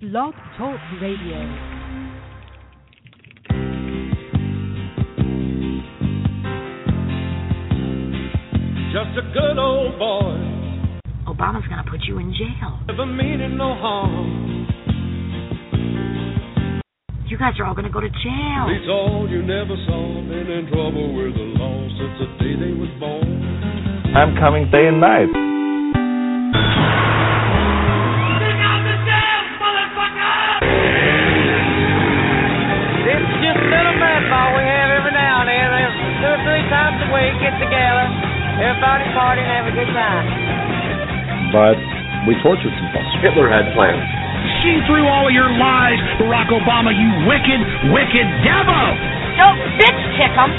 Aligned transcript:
Blog 0.00 0.32
Talk 0.56 0.78
Radio. 1.02 1.42
Just 8.94 9.18
a 9.18 9.26
good 9.34 9.58
old 9.58 9.98
boy, 9.98 10.38
Obama's 11.26 11.66
gonna 11.66 11.82
put 11.90 12.02
you 12.06 12.20
in 12.20 12.32
jail. 12.32 12.78
never 12.86 13.06
meaning 13.06 13.56
no 13.56 13.74
harm. 13.74 14.68
You 17.26 17.36
guys 17.36 17.54
are 17.58 17.64
all 17.64 17.74
gonna 17.74 17.90
go 17.90 17.98
to 18.00 18.08
jail. 18.08 18.68
These 18.68 18.88
all 18.88 19.26
you 19.28 19.42
never 19.42 19.74
saw, 19.84 20.14
been 20.28 20.46
in 20.48 20.68
trouble 20.68 21.12
with 21.12 21.34
the 21.34 21.58
law 21.58 21.88
since 21.98 22.20
the 22.20 22.44
day 22.44 22.54
they 22.54 22.72
was 22.72 22.90
born. 23.00 24.14
I'm 24.14 24.36
coming 24.36 24.70
day 24.70 24.86
and 24.86 25.00
night. 25.00 25.47
Everybody 38.58 39.06
party 39.14 39.40
and 39.42 39.50
have 39.50 39.66
a 39.70 39.74
good 39.74 39.90
time. 39.94 40.26
But 41.54 41.78
we 42.26 42.34
tortured 42.42 42.74
some 42.74 42.90
folks. 42.92 43.12
Hitler 43.22 43.48
had 43.48 43.70
plans. 43.72 44.02
See 44.62 44.78
through 44.86 45.06
all 45.06 45.26
of 45.26 45.34
your 45.34 45.50
lies, 45.50 45.98
Barack 46.18 46.50
Obama, 46.50 46.90
you 46.94 47.08
wicked, 47.26 47.60
wicked 47.94 48.26
devil! 48.42 48.86
Don't 49.38 49.58
bitch 49.78 50.02
kick 50.18 50.34
'em. 50.34 50.50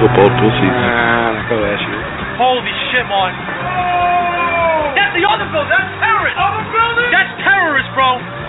Football 0.00 0.30
pussies. 0.40 0.76
Holy 2.40 2.72
shit, 2.88 3.04
Martin. 3.04 3.36
That's 4.96 5.12
the 5.12 5.24
other 5.28 5.44
building. 5.52 5.68
That's 5.68 5.92
terrorist. 6.00 6.36
Other 6.40 6.64
building? 6.72 7.10
That's 7.12 7.32
terrorist, 7.44 7.90
bro. 7.92 8.39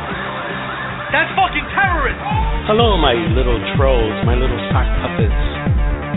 That's 1.12 1.28
fucking 1.36 1.68
terrorist. 1.76 2.24
Hello, 2.72 2.96
my 2.96 3.12
little 3.36 3.60
trolls, 3.76 4.16
my 4.24 4.32
little 4.32 4.56
sock 4.72 4.88
puppets. 5.04 5.44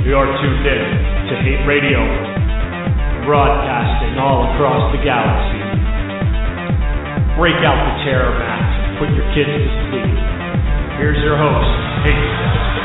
You 0.06 0.14
are 0.14 0.30
tuned 0.38 0.62
in 0.62 0.86
to 1.30 1.34
Hate 1.42 1.66
Radio, 1.66 1.98
broadcasting 3.26 4.14
all 4.22 4.46
across 4.54 4.94
the 4.94 5.02
galaxy. 5.02 5.62
Break 7.34 7.58
out 7.66 7.74
the 7.74 7.94
terror 8.06 8.38
mask, 8.38 9.02
put 9.02 9.10
your 9.18 9.26
kids 9.34 9.50
to 9.50 9.66
sleep. 9.90 10.14
Here's 11.02 11.18
your 11.26 11.42
host, 11.42 11.74
Hate. 12.06 12.83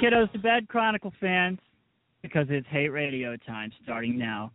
Kiddos 0.00 0.30
to 0.32 0.38
bed, 0.38 0.68
Chronicle 0.68 1.12
fans, 1.20 1.58
because 2.22 2.46
it's 2.50 2.66
hate 2.68 2.88
radio 2.88 3.36
time 3.46 3.72
starting 3.82 4.18
now. 4.18 4.52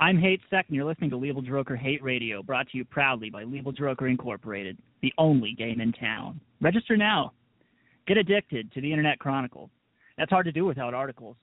I'm 0.00 0.18
Hate 0.18 0.40
Sec, 0.48 0.66
and 0.68 0.76
you're 0.76 0.84
listening 0.84 1.10
to 1.10 1.16
Legal 1.16 1.42
Droker 1.42 1.76
Hate 1.76 2.02
Radio, 2.02 2.42
brought 2.42 2.68
to 2.70 2.78
you 2.78 2.84
proudly 2.84 3.30
by 3.30 3.42
Legal 3.42 3.72
Droker 3.72 4.08
Incorporated, 4.08 4.78
the 5.02 5.12
only 5.18 5.54
game 5.54 5.80
in 5.80 5.92
town. 5.92 6.40
Register 6.60 6.96
now. 6.96 7.32
Get 8.06 8.16
addicted 8.16 8.72
to 8.72 8.80
the 8.80 8.90
Internet 8.90 9.18
Chronicle. 9.18 9.70
That's 10.16 10.30
hard 10.30 10.46
to 10.46 10.52
do 10.52 10.64
without 10.64 10.94
articles. 10.94 11.36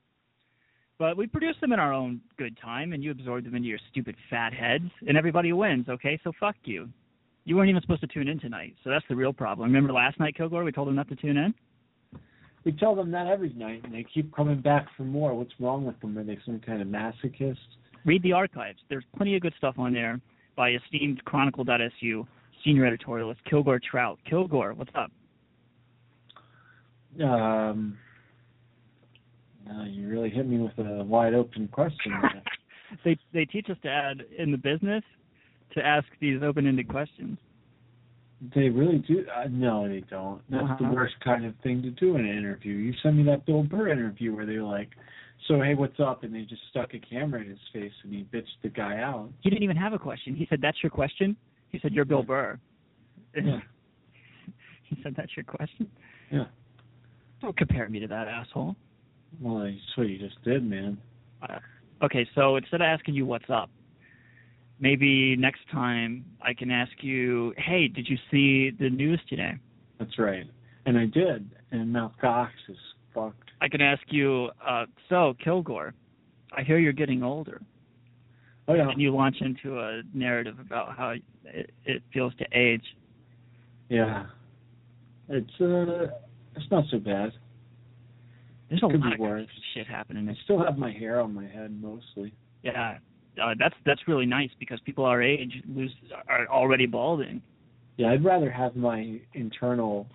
But 0.97 1.17
we 1.17 1.27
produce 1.27 1.55
them 1.59 1.73
in 1.73 1.79
our 1.79 1.93
own 1.93 2.21
good 2.37 2.57
time, 2.61 2.93
and 2.93 3.03
you 3.03 3.11
absorb 3.11 3.43
them 3.43 3.55
into 3.55 3.67
your 3.67 3.79
stupid 3.91 4.15
fat 4.29 4.53
heads, 4.53 4.89
and 5.07 5.17
everybody 5.17 5.51
wins, 5.51 5.89
okay? 5.89 6.17
So 6.23 6.31
fuck 6.39 6.55
you. 6.63 6.89
You 7.43 7.57
weren't 7.57 7.69
even 7.69 7.81
supposed 7.81 8.01
to 8.01 8.07
tune 8.07 8.29
in 8.29 8.39
tonight, 8.39 8.75
so 8.83 8.89
that's 8.89 9.05
the 9.09 9.15
real 9.15 9.33
problem. 9.33 9.67
Remember 9.67 9.91
last 9.91 10.17
night, 10.19 10.35
Kilgore? 10.35 10.63
We 10.63 10.71
told 10.71 10.87
them 10.87 10.95
not 10.95 11.09
to 11.09 11.15
tune 11.15 11.37
in? 11.37 11.53
We 12.65 12.71
tell 12.71 12.95
them 12.95 13.11
that 13.11 13.27
every 13.27 13.53
night, 13.53 13.81
and 13.83 13.93
they 13.93 14.05
keep 14.11 14.35
coming 14.35 14.59
back 14.59 14.87
for 14.97 15.03
more. 15.03 15.33
What's 15.33 15.53
wrong 15.59 15.85
with 15.85 15.99
them? 16.01 16.17
Are 16.17 16.23
they 16.23 16.37
some 16.45 16.59
kind 16.59 16.81
of 16.81 16.87
masochist? 16.87 17.57
read 18.05 18.23
the 18.23 18.31
archives. 18.31 18.79
There's 18.87 19.03
plenty 19.17 19.35
of 19.35 19.41
good 19.41 19.53
stuff 19.57 19.75
on 19.77 19.93
there 19.93 20.19
by 20.55 20.71
esteemed 20.71 21.23
Chronicle.su 21.25 22.27
senior 22.63 22.89
editorialist 22.89 23.37
Kilgore 23.49 23.79
Trout. 23.79 24.17
Kilgore, 24.29 24.73
what's 24.73 24.91
up? 24.95 25.11
Um, 27.21 27.97
uh, 29.69 29.83
you 29.85 30.07
really 30.07 30.29
hit 30.29 30.47
me 30.47 30.57
with 30.57 30.77
a 30.77 31.03
wide 31.03 31.33
open 31.33 31.67
question. 31.67 32.13
They 33.03 33.17
they 33.33 33.45
teach 33.45 33.67
us 33.69 33.77
to 33.81 33.89
add 33.89 34.23
in 34.37 34.51
the 34.51 34.57
business 34.57 35.03
to 35.73 35.85
ask 35.85 36.05
these 36.21 36.41
open-ended 36.41 36.87
questions. 36.87 37.37
They 38.53 38.69
really 38.69 38.99
do. 38.99 39.25
Uh, 39.33 39.45
no, 39.49 39.87
they 39.87 40.01
don't. 40.09 40.41
That's 40.49 40.67
the 40.79 40.85
Uh-huh. 40.85 40.93
worst 40.93 41.15
kind 41.21 41.45
of 41.45 41.55
thing 41.63 41.81
to 41.83 41.89
do 41.91 42.15
in 42.17 42.25
an 42.25 42.37
interview. 42.37 42.73
You 42.73 42.93
send 43.01 43.17
me 43.17 43.23
that 43.23 43.45
Bill 43.45 43.63
Burr 43.63 43.89
interview 43.89 44.35
where 44.35 44.45
they're 44.45 44.63
like, 44.63 44.89
"So 45.47 45.61
hey, 45.61 45.73
what's 45.73 45.99
up?" 45.99 46.23
and 46.23 46.33
they 46.35 46.41
just 46.43 46.61
stuck 46.69 46.93
a 46.93 46.99
camera 46.99 47.41
in 47.41 47.47
his 47.49 47.59
face 47.71 47.93
and 48.03 48.13
he 48.13 48.23
bitched 48.25 48.61
the 48.61 48.69
guy 48.69 48.99
out. 48.99 49.29
He 49.41 49.49
didn't 49.49 49.63
even 49.63 49.77
have 49.77 49.93
a 49.93 49.99
question. 49.99 50.35
He 50.35 50.45
said, 50.47 50.61
"That's 50.61 50.81
your 50.83 50.89
question." 50.89 51.35
He 51.69 51.79
said, 51.79 51.93
"You're 51.93 52.05
Bill 52.05 52.23
Burr." 52.23 52.59
Yeah. 53.35 53.59
he 54.83 55.01
said, 55.01 55.15
"That's 55.15 55.35
your 55.35 55.45
question." 55.45 55.89
Yeah. 56.31 56.45
Don't 57.41 57.55
compare 57.57 57.87
me 57.89 57.99
to 57.99 58.07
that 58.07 58.27
asshole. 58.27 58.75
Well, 59.39 59.63
that's 59.63 59.97
what 59.97 60.07
you 60.07 60.17
just 60.17 60.41
did, 60.43 60.63
man. 60.63 60.97
Uh, 61.41 61.59
okay, 62.03 62.25
so 62.35 62.55
instead 62.55 62.81
of 62.81 62.85
asking 62.85 63.15
you 63.15 63.25
what's 63.25 63.49
up, 63.49 63.69
maybe 64.79 65.35
next 65.35 65.61
time 65.71 66.25
I 66.41 66.53
can 66.53 66.71
ask 66.71 66.91
you, 67.01 67.53
"Hey, 67.57 67.87
did 67.87 68.07
you 68.09 68.17
see 68.31 68.71
the 68.71 68.89
news 68.89 69.19
today?" 69.29 69.53
That's 69.99 70.17
right. 70.19 70.45
And 70.85 70.97
I 70.97 71.05
did. 71.05 71.49
And 71.71 71.91
Mount 71.91 72.17
Gox 72.21 72.49
is 72.69 72.77
fucked. 73.13 73.51
I 73.61 73.67
can 73.69 73.81
ask 73.81 74.01
you, 74.11 74.49
uh, 74.65 74.85
so 75.09 75.33
Kilgore, 75.43 75.93
I 76.53 76.63
hear 76.63 76.77
you're 76.77 76.93
getting 76.93 77.23
older, 77.23 77.61
Oh 78.67 78.73
yeah. 78.75 78.89
and 78.89 79.01
you 79.01 79.13
launch 79.15 79.37
into 79.41 79.79
a 79.79 80.01
narrative 80.13 80.59
about 80.59 80.95
how 80.97 81.09
it, 81.45 81.71
it 81.85 82.03
feels 82.13 82.33
to 82.35 82.45
age. 82.51 82.83
Yeah. 83.89 84.27
It's 85.29 85.59
uh, 85.61 86.07
it's 86.55 86.69
not 86.69 86.83
so 86.91 86.99
bad. 86.99 87.31
There's 88.69 88.81
a 88.83 88.87
Could 88.87 88.99
lot 88.99 89.09
be 89.09 89.13
of 89.13 89.19
worse. 89.19 89.47
shit 89.73 89.87
happening. 89.87 90.27
I 90.29 90.35
still 90.43 90.63
have 90.63 90.77
my 90.77 90.91
hair 90.91 91.19
on 91.21 91.33
my 91.33 91.47
head 91.47 91.71
mostly. 91.81 92.33
yeah, 92.63 92.97
uh, 93.41 93.53
that's 93.59 93.75
that's 93.85 94.01
really 94.07 94.25
nice 94.25 94.49
because 94.59 94.79
people 94.81 95.05
our 95.05 95.21
age 95.21 95.53
lose 95.67 95.91
are 96.27 96.47
already 96.47 96.85
balding. 96.85 97.41
Yeah, 97.97 98.11
I'd 98.11 98.23
rather 98.25 98.51
have 98.51 98.75
my 98.75 99.19
internal 99.33 100.07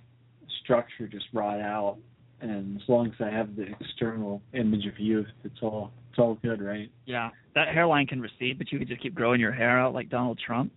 structure 0.62 1.06
just 1.08 1.26
rot 1.32 1.60
out, 1.60 1.97
and 2.41 2.76
as 2.81 2.88
long 2.88 3.06
as 3.06 3.14
I 3.20 3.31
have 3.31 3.56
the 3.56 3.66
external 3.81 4.42
image 4.53 4.86
of 4.86 4.98
youth, 4.98 5.28
it's 5.44 5.58
all 5.62 5.92
it's 6.10 6.19
all 6.19 6.34
good, 6.42 6.60
right? 6.60 6.91
Yeah, 7.06 7.31
that 7.54 7.69
hairline 7.69 8.06
can 8.06 8.20
recede, 8.20 8.58
but 8.58 8.70
you 8.72 8.78
could 8.78 8.88
just 8.88 9.00
keep 9.03 9.14
growing 9.14 9.41
your 9.41 9.52
hair 9.52 9.78
out 9.78 9.94
like 9.94 10.08
Donald 10.08 10.41
Trump 10.44 10.72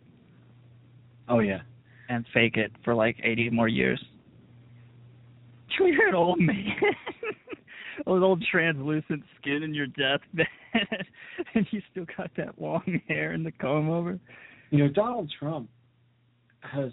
Oh 1.27 1.39
yeah. 1.39 1.61
and 2.09 2.25
fake 2.33 2.57
it 2.57 2.71
for 2.83 2.93
like 2.93 3.17
80 3.23 3.49
more 3.49 3.67
years. 3.67 4.03
You're 5.79 6.09
an 6.09 6.15
old 6.15 6.39
man. 6.39 6.55
Old 8.07 8.43
translucent 8.51 9.23
skin 9.39 9.63
in 9.63 9.73
your 9.73 9.87
deathbed, 9.87 10.47
and 11.55 11.67
you 11.71 11.81
still 11.91 12.05
got 12.17 12.31
that 12.37 12.59
long 12.59 13.01
hair 13.07 13.31
and 13.31 13.45
the 13.45 13.51
comb 13.51 13.89
over. 13.89 14.19
You 14.69 14.79
know, 14.79 14.87
Donald 14.89 15.31
Trump 15.39 15.69
has 16.61 16.91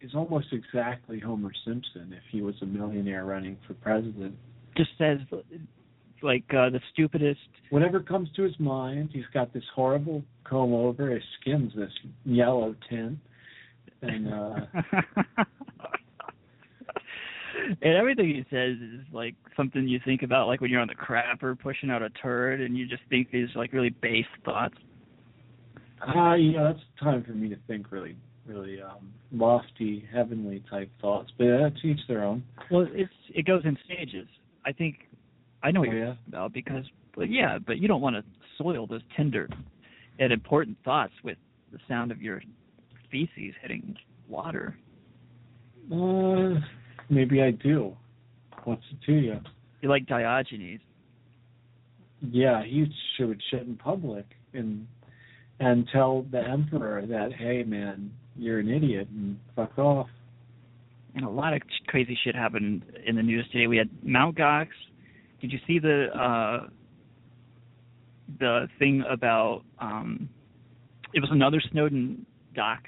is 0.00 0.14
almost 0.14 0.48
exactly 0.52 1.18
Homer 1.18 1.52
Simpson 1.64 2.12
if 2.12 2.22
he 2.30 2.42
was 2.42 2.54
a 2.62 2.66
millionaire 2.66 3.24
running 3.24 3.56
for 3.66 3.74
president. 3.74 4.34
Just 4.76 4.90
says 4.98 5.18
like 6.22 6.44
uh, 6.50 6.70
the 6.70 6.80
stupidest. 6.92 7.40
Whatever 7.70 8.00
comes 8.00 8.28
to 8.36 8.42
his 8.42 8.58
mind, 8.58 9.10
he's 9.12 9.24
got 9.32 9.52
this 9.52 9.64
horrible 9.74 10.22
comb 10.44 10.74
over. 10.74 11.10
His 11.10 11.22
skin's 11.40 11.72
this 11.74 11.90
yellow 12.24 12.74
tint, 12.88 13.18
and 14.02 14.32
uh 14.32 14.56
and 17.82 17.94
everything 17.94 18.28
he 18.28 18.44
says 18.50 18.76
is 18.76 19.04
like 19.12 19.34
something 19.56 19.86
you 19.86 20.00
think 20.04 20.22
about, 20.22 20.46
like 20.46 20.60
when 20.60 20.70
you're 20.70 20.80
on 20.80 20.88
the 20.88 20.94
crapper 20.94 21.58
pushing 21.58 21.90
out 21.90 22.02
a 22.02 22.10
turd, 22.10 22.60
and 22.60 22.76
you 22.76 22.86
just 22.86 23.02
think 23.10 23.30
these 23.30 23.48
like 23.54 23.72
really 23.72 23.90
base 23.90 24.26
thoughts. 24.44 24.74
Uh, 26.06 26.34
you 26.34 26.52
know, 26.52 26.72
that's 26.72 26.84
time 27.00 27.24
for 27.24 27.32
me 27.32 27.48
to 27.48 27.56
think 27.66 27.90
really 27.90 28.16
really 28.46 28.80
um, 28.80 29.12
lofty, 29.32 30.06
heavenly 30.12 30.62
type 30.70 30.90
thoughts. 31.00 31.30
But 31.36 31.44
yeah, 31.44 31.68
to 31.68 31.86
each 31.86 32.00
their 32.08 32.24
own. 32.24 32.44
Well, 32.70 32.86
it's 32.92 33.12
it 33.34 33.46
goes 33.46 33.62
in 33.64 33.76
stages. 33.84 34.28
I 34.64 34.72
think 34.72 34.96
I 35.62 35.70
know 35.70 35.80
what 35.80 35.88
Oh, 35.88 35.92
you're 35.92 36.00
yeah? 36.00 36.06
talking 36.10 36.22
about 36.28 36.52
because, 36.52 36.84
but 37.16 37.30
yeah, 37.30 37.58
but 37.64 37.78
you 37.78 37.88
don't 37.88 38.00
want 38.00 38.16
to 38.16 38.24
soil 38.58 38.86
those 38.86 39.02
tender 39.16 39.48
and 40.18 40.32
important 40.32 40.76
thoughts 40.84 41.12
with 41.24 41.38
the 41.72 41.78
sound 41.88 42.10
of 42.10 42.22
your 42.22 42.42
feces 43.10 43.54
hitting 43.60 43.96
water. 44.28 44.76
Uh, 45.92 46.54
maybe 47.08 47.42
I 47.42 47.50
do. 47.50 47.96
What's 48.64 48.82
it 48.90 49.04
to 49.06 49.12
you? 49.12 49.40
You're 49.80 49.90
like 49.90 50.06
Diogenes. 50.06 50.80
Yeah, 52.20 52.64
he 52.64 52.86
should 53.16 53.40
shit 53.50 53.62
in 53.62 53.76
public 53.76 54.24
and 54.52 54.86
and 55.58 55.88
tell 55.92 56.26
the 56.30 56.40
emperor 56.40 57.06
that, 57.06 57.32
hey 57.32 57.62
man, 57.62 58.10
you're 58.36 58.58
an 58.58 58.68
idiot 58.68 59.08
and 59.10 59.38
fuck 59.54 59.78
off. 59.78 60.08
And 61.14 61.24
a 61.24 61.30
lot 61.30 61.54
of 61.54 61.62
crazy 61.86 62.18
shit 62.24 62.34
happened 62.34 62.82
in 63.06 63.16
the 63.16 63.22
news 63.22 63.46
today. 63.52 63.66
We 63.66 63.78
had 63.78 63.88
Mount 64.02 64.36
Gox. 64.36 64.68
Did 65.40 65.52
you 65.52 65.58
see 65.66 65.78
the 65.78 66.06
uh 66.14 66.66
the 68.38 68.68
thing 68.78 69.04
about 69.08 69.62
um 69.78 70.28
it 71.14 71.20
was 71.20 71.30
another 71.32 71.62
Snowden 71.70 72.26
doc. 72.54 72.80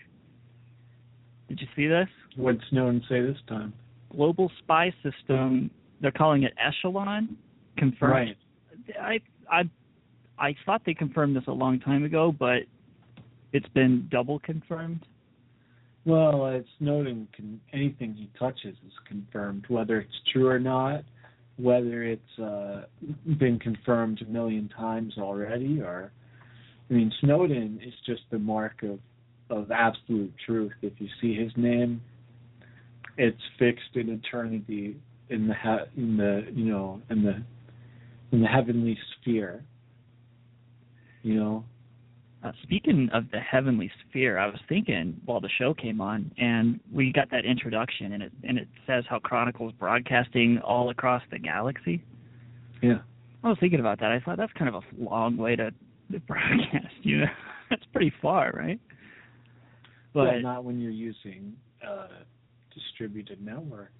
Did 1.49 1.61
you 1.61 1.67
see 1.77 1.87
this? 1.87 2.09
What 2.37 2.57
Snowden 2.71 3.03
say 3.09 3.21
this 3.21 3.37
time? 3.47 3.73
Global 4.11 4.51
spy 4.59 4.93
system. 5.03 5.71
They're 6.01 6.11
calling 6.13 6.45
it 6.45 6.55
Echelon. 6.59 7.37
Confirmed. 7.77 8.13
Right. 8.13 8.37
I 9.01 9.21
I 9.51 9.63
I 10.39 10.55
thought 10.65 10.83
they 10.87 10.95
confirmed 10.95 11.37
this 11.37 11.45
a 11.47 11.53
long 11.53 11.81
time 11.81 12.05
ago, 12.05 12.35
but 12.37 12.63
it's 13.53 13.69
been 13.69 14.09
double 14.11 14.39
confirmed. 14.41 15.05
Well, 16.05 16.45
uh, 16.45 16.61
Snowden 16.79 17.29
can 17.35 17.61
anything 17.73 18.15
he 18.15 18.31
touches 18.39 18.77
is 18.87 18.93
confirmed, 19.07 19.67
whether 19.69 20.01
it's 20.01 20.15
true 20.33 20.49
or 20.49 20.59
not, 20.59 21.05
whether 21.57 22.03
it's 22.05 22.39
uh, 22.39 22.83
been 23.39 23.59
confirmed 23.59 24.23
a 24.23 24.31
million 24.31 24.69
times 24.71 25.15
already, 25.19 25.81
or 25.81 26.13
I 26.89 26.95
mean, 26.95 27.13
Snowden 27.21 27.81
is 27.85 27.93
just 28.07 28.23
the 28.31 28.39
mark 28.39 28.83
of 28.83 28.99
of 29.51 29.71
absolute 29.71 30.33
truth. 30.45 30.73
If 30.83 30.95
you 30.99 31.09
see 31.21 31.35
his 31.35 31.53
name, 31.57 32.03
it's 33.19 33.43
fixed 33.59 33.95
in 33.95 34.09
eternity 34.09 34.97
in 35.29 35.47
the 35.49 35.55
he- 35.55 36.01
in 36.01 36.17
the 36.17 36.47
you 36.55 36.65
know 36.65 37.03
in 37.11 37.23
the 37.23 37.43
in 38.33 38.41
the 38.41 38.47
heavenly 38.49 38.97
sphere. 39.21 39.63
You 41.23 41.35
know, 41.35 41.65
Uh, 42.45 42.53
speaking 42.63 43.09
of 43.13 43.25
the 43.33 43.41
heavenly 43.41 43.91
sphere, 44.09 44.39
I 44.39 44.47
was 44.47 44.61
thinking 44.69 45.21
while 45.25 45.41
the 45.41 45.49
show 45.59 45.75
came 45.75 46.01
on, 46.01 46.31
and 46.39 46.79
we 46.93 47.13
got 47.13 47.29
that 47.33 47.45
introduction, 47.45 48.13
and 48.13 48.23
it 48.23 48.33
and 48.45 48.57
it 48.59 48.69
says 48.87 49.05
how 49.11 49.19
Chronicles 49.19 49.73
broadcasting 49.79 50.59
all 50.59 50.91
across 50.91 51.23
the 51.31 51.39
galaxy. 51.39 52.03
yeah. 52.81 52.99
I 53.45 53.49
was 53.51 53.59
thinking 53.61 53.79
about 53.79 54.01
that. 54.01 54.11
I 54.11 54.19
thought 54.19 54.37
that's 54.37 54.53
kind 54.55 54.69
of 54.69 54.83
a 54.83 54.87
long 54.99 55.37
way 55.37 55.55
to, 55.55 55.71
to 56.13 56.21
broadcast. 56.21 56.95
You 57.03 57.21
know, 57.21 57.27
that's 57.71 57.85
pretty 57.93 58.13
far, 58.21 58.51
right? 58.53 58.81
But 60.13 60.25
well, 60.25 60.41
not 60.41 60.65
when 60.65 60.81
you're 60.81 60.91
using 60.91 61.55
uh, 61.87 62.09
distributed 62.75 63.41
network. 63.45 63.93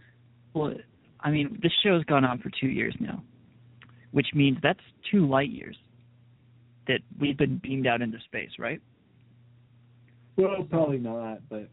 Well, 0.55 0.75
I 1.21 1.31
mean, 1.31 1.59
this 1.63 1.73
show's 1.83 2.05
gone 2.05 2.25
on 2.25 2.39
for 2.39 2.51
two 2.61 2.69
years 2.69 2.95
now, 3.01 3.23
which 4.13 4.29
means 4.35 4.59
that's 4.63 4.81
two 5.11 5.27
light 5.29 5.51
years 5.51 5.77
that 6.87 7.01
we've 7.21 7.37
been 7.37 7.59
beamed 7.63 7.87
out 7.87 8.01
into 8.03 8.19
space, 8.25 8.51
right? 8.59 8.81
Well, 10.37 10.65
probably 10.71 10.99
not, 10.99 11.41
but 11.49 11.69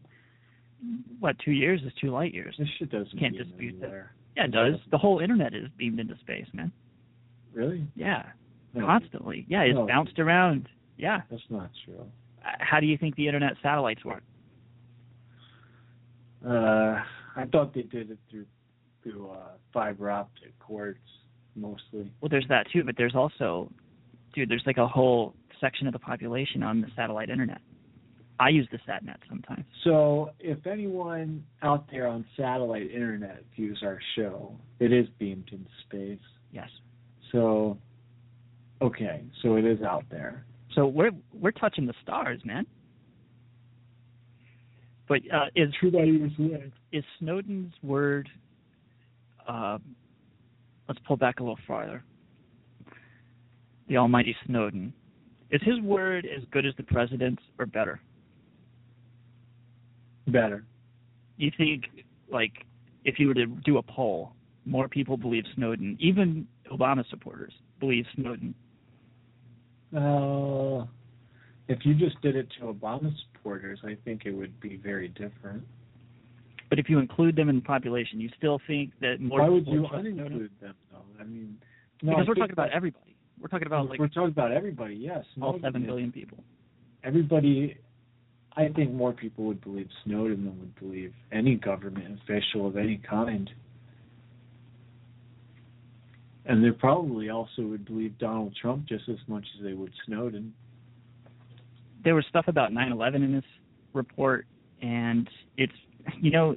What, 1.20 1.36
two 1.44 1.52
years 1.52 1.80
is 1.82 1.92
two 2.00 2.10
light 2.10 2.34
years. 2.34 2.54
this 2.58 2.68
shit 2.78 2.90
doesn't 2.90 3.18
Can't 3.18 3.36
dispute 3.36 3.80
that. 3.80 4.08
Yeah, 4.36 4.44
it 4.44 4.50
does. 4.52 4.74
The 4.90 4.98
whole 4.98 5.20
internet 5.20 5.54
is 5.54 5.68
beamed 5.78 6.00
into 6.00 6.16
space, 6.18 6.46
man. 6.52 6.70
Really? 7.54 7.86
Yeah, 7.94 8.24
No, 8.74 8.84
constantly. 8.84 9.46
Yeah, 9.48 9.62
it's 9.62 9.74
No. 9.74 9.86
bounced 9.86 10.18
around. 10.18 10.68
Yeah. 10.98 11.22
that's 11.30 11.42
not 11.50 11.70
true. 11.84 12.06
Uh, 12.44 12.50
How 12.58 12.80
do 12.80 12.86
you 12.86 12.98
think 12.98 13.16
the 13.16 13.26
internet 13.26 13.54
satellites 13.62 14.04
work? 14.04 14.22
Uh, 16.46 17.02
I 17.34 17.44
thought 17.50 17.74
they 17.74 17.82
did 17.82 18.10
it 18.10 18.18
through 18.30 18.46
through 19.02 19.30
uh, 19.30 19.50
fiber 19.72 20.10
optic 20.10 20.58
cords 20.58 20.98
mostly. 21.54 22.12
Well, 22.20 22.28
there's 22.28 22.46
that 22.48 22.66
too, 22.72 22.84
but 22.84 22.96
there's 22.96 23.14
also, 23.14 23.70
dude, 24.34 24.48
there's 24.48 24.64
like 24.66 24.78
a 24.78 24.86
whole 24.86 25.34
section 25.60 25.86
of 25.86 25.92
the 25.92 25.98
population 25.98 26.62
on 26.62 26.80
the 26.80 26.88
satellite 26.96 27.30
internet. 27.30 27.60
I 28.38 28.50
use 28.50 28.68
the 28.70 28.78
SatNet 28.78 29.16
sometimes. 29.28 29.64
So, 29.82 30.30
if 30.38 30.66
anyone 30.66 31.42
out 31.62 31.86
there 31.90 32.06
on 32.06 32.26
satellite 32.36 32.90
internet 32.90 33.42
views 33.54 33.80
our 33.82 33.98
show, 34.14 34.54
it 34.78 34.92
is 34.92 35.06
beamed 35.18 35.48
into 35.52 35.70
space. 35.86 36.18
Yes. 36.52 36.68
So, 37.32 37.78
okay, 38.82 39.24
so 39.42 39.56
it 39.56 39.64
is 39.64 39.80
out 39.82 40.04
there. 40.10 40.44
So 40.74 40.86
we're 40.86 41.12
we're 41.32 41.52
touching 41.52 41.86
the 41.86 41.94
stars, 42.02 42.40
man. 42.44 42.66
But 45.08 45.20
uh, 45.32 45.46
is 45.54 45.72
is 46.92 47.04
Snowden's 47.18 47.72
word? 47.82 48.28
Uh, 49.46 49.78
let's 50.88 51.00
pull 51.06 51.16
back 51.16 51.40
a 51.40 51.42
little 51.42 51.58
farther. 51.66 52.02
The 53.88 53.96
Almighty 53.96 54.34
Snowden, 54.46 54.92
is 55.50 55.60
his 55.62 55.80
word 55.80 56.26
as 56.26 56.42
good 56.50 56.66
as 56.66 56.74
the 56.76 56.82
president's 56.82 57.42
or 57.58 57.66
better? 57.66 58.00
Better. 60.26 60.64
You 61.36 61.52
think, 61.56 61.84
like, 62.30 62.52
if 63.04 63.20
you 63.20 63.28
were 63.28 63.34
to 63.34 63.46
do 63.46 63.78
a 63.78 63.82
poll, 63.82 64.32
more 64.64 64.88
people 64.88 65.16
believe 65.16 65.44
Snowden, 65.54 65.96
even 66.00 66.48
Obama 66.72 67.08
supporters 67.08 67.52
believe 67.78 68.04
Snowden. 68.16 68.54
Uh, 69.96 70.86
if 71.68 71.80
you 71.84 71.94
just 71.94 72.20
did 72.22 72.36
it 72.36 72.48
to 72.58 72.66
Obama 72.66 73.12
supporters, 73.32 73.80
I 73.84 73.96
think 74.04 74.22
it 74.24 74.32
would 74.32 74.60
be 74.60 74.76
very 74.76 75.08
different. 75.08 75.64
But 76.68 76.78
if 76.78 76.88
you 76.88 76.98
include 76.98 77.36
them 77.36 77.48
in 77.48 77.56
the 77.56 77.62
population, 77.62 78.20
you 78.20 78.28
still 78.36 78.60
think 78.66 78.92
that 79.00 79.20
more 79.20 79.40
Why 79.40 79.48
would 79.48 79.66
you 79.66 79.86
uninclude 79.92 80.50
them, 80.60 80.74
though? 80.92 80.98
I 81.20 81.24
mean, 81.24 81.58
no, 82.02 82.12
because 82.12 82.26
I 82.26 82.28
we're 82.28 82.34
talking 82.34 82.52
about 82.52 82.70
everybody. 82.70 83.16
We're 83.40 83.48
talking 83.48 83.66
about 83.66 83.88
like 83.88 83.98
we're 83.98 84.08
talking 84.08 84.30
about 84.30 84.52
everybody. 84.52 84.94
Yes, 84.94 85.24
all 85.40 85.58
seven 85.62 85.88
is- 85.88 86.12
people. 86.12 86.38
Everybody. 87.04 87.76
I 88.58 88.68
think 88.68 88.92
more 88.92 89.12
people 89.12 89.44
would 89.44 89.60
believe 89.62 89.88
Snowden 90.04 90.46
than 90.46 90.58
would 90.58 90.80
believe 90.80 91.12
any 91.30 91.56
government 91.56 92.18
official 92.22 92.66
of 92.66 92.78
any 92.78 92.96
kind. 92.96 93.50
And 96.46 96.64
they 96.64 96.70
probably 96.70 97.28
also 97.28 97.62
would 97.62 97.84
believe 97.84 98.16
Donald 98.18 98.56
Trump 98.60 98.86
just 98.86 99.10
as 99.10 99.18
much 99.26 99.44
as 99.58 99.64
they 99.64 99.74
would 99.74 99.92
Snowden. 100.06 100.54
There 102.06 102.14
was 102.14 102.24
stuff 102.28 102.44
about 102.46 102.70
9/11 102.70 103.16
in 103.16 103.32
this 103.32 103.44
report, 103.92 104.46
and 104.80 105.28
it's 105.56 105.72
you 106.20 106.30
know, 106.30 106.54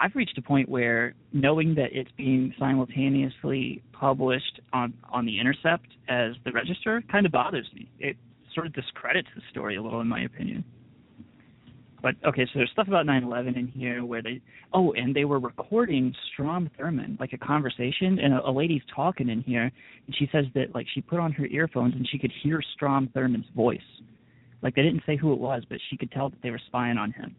I've 0.00 0.16
reached 0.16 0.38
a 0.38 0.42
point 0.42 0.66
where 0.66 1.12
knowing 1.34 1.74
that 1.74 1.90
it's 1.92 2.10
being 2.16 2.54
simultaneously 2.58 3.82
published 3.92 4.60
on 4.72 4.94
on 5.10 5.26
the 5.26 5.38
Intercept 5.38 5.88
as 6.08 6.32
the 6.46 6.52
Register 6.52 7.02
kind 7.12 7.26
of 7.26 7.32
bothers 7.32 7.68
me. 7.74 7.90
It 7.98 8.16
sort 8.54 8.66
of 8.66 8.72
discredits 8.72 9.28
the 9.36 9.42
story 9.50 9.76
a 9.76 9.82
little, 9.82 10.00
in 10.00 10.08
my 10.08 10.22
opinion. 10.22 10.64
But 12.00 12.14
okay, 12.24 12.46
so 12.46 12.52
there's 12.54 12.70
stuff 12.70 12.88
about 12.88 13.04
9/11 13.04 13.58
in 13.58 13.66
here 13.66 14.06
where 14.06 14.22
they 14.22 14.40
oh, 14.72 14.94
and 14.94 15.14
they 15.14 15.26
were 15.26 15.38
recording 15.38 16.14
Strom 16.32 16.70
Thurmond, 16.78 17.20
like 17.20 17.34
a 17.34 17.38
conversation, 17.38 18.18
and 18.20 18.32
a, 18.32 18.48
a 18.48 18.50
lady's 18.50 18.84
talking 18.94 19.28
in 19.28 19.42
here, 19.42 19.70
and 20.06 20.16
she 20.16 20.26
says 20.32 20.46
that 20.54 20.74
like 20.74 20.86
she 20.94 21.02
put 21.02 21.20
on 21.20 21.30
her 21.32 21.44
earphones 21.44 21.94
and 21.94 22.08
she 22.08 22.18
could 22.18 22.32
hear 22.42 22.62
Strom 22.74 23.08
Thurmond's 23.14 23.50
voice. 23.54 23.80
Like 24.62 24.74
they 24.74 24.82
didn't 24.82 25.02
say 25.06 25.16
who 25.16 25.32
it 25.32 25.38
was, 25.38 25.62
but 25.68 25.78
she 25.90 25.96
could 25.96 26.10
tell 26.10 26.30
that 26.30 26.42
they 26.42 26.50
were 26.50 26.60
spying 26.66 26.98
on 26.98 27.12
him. 27.12 27.36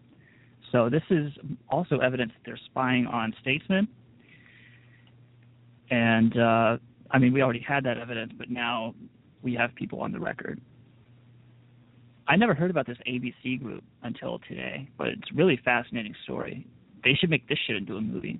So 0.71 0.89
this 0.89 1.03
is 1.09 1.31
also 1.69 1.99
evidence 1.99 2.31
that 2.33 2.45
they're 2.45 2.59
spying 2.65 3.07
on 3.07 3.33
statesmen. 3.41 3.87
And 5.89 6.37
uh, 6.37 6.77
I 7.11 7.19
mean, 7.19 7.33
we 7.33 7.41
already 7.41 7.63
had 7.65 7.83
that 7.85 7.97
evidence, 7.97 8.33
but 8.37 8.49
now 8.49 8.93
we 9.41 9.53
have 9.53 9.73
people 9.75 10.01
on 10.01 10.11
the 10.11 10.19
record. 10.19 10.59
I 12.27 12.35
never 12.35 12.53
heard 12.53 12.69
about 12.69 12.85
this 12.85 12.97
ABC 13.07 13.61
group 13.61 13.83
until 14.03 14.39
today, 14.47 14.89
but 14.97 15.07
it's 15.07 15.31
a 15.31 15.35
really 15.35 15.59
fascinating 15.63 16.13
story. 16.23 16.67
They 17.03 17.13
should 17.13 17.29
make 17.29 17.47
this 17.47 17.57
shit 17.65 17.77
into 17.77 17.95
a 17.95 18.01
movie. 18.01 18.39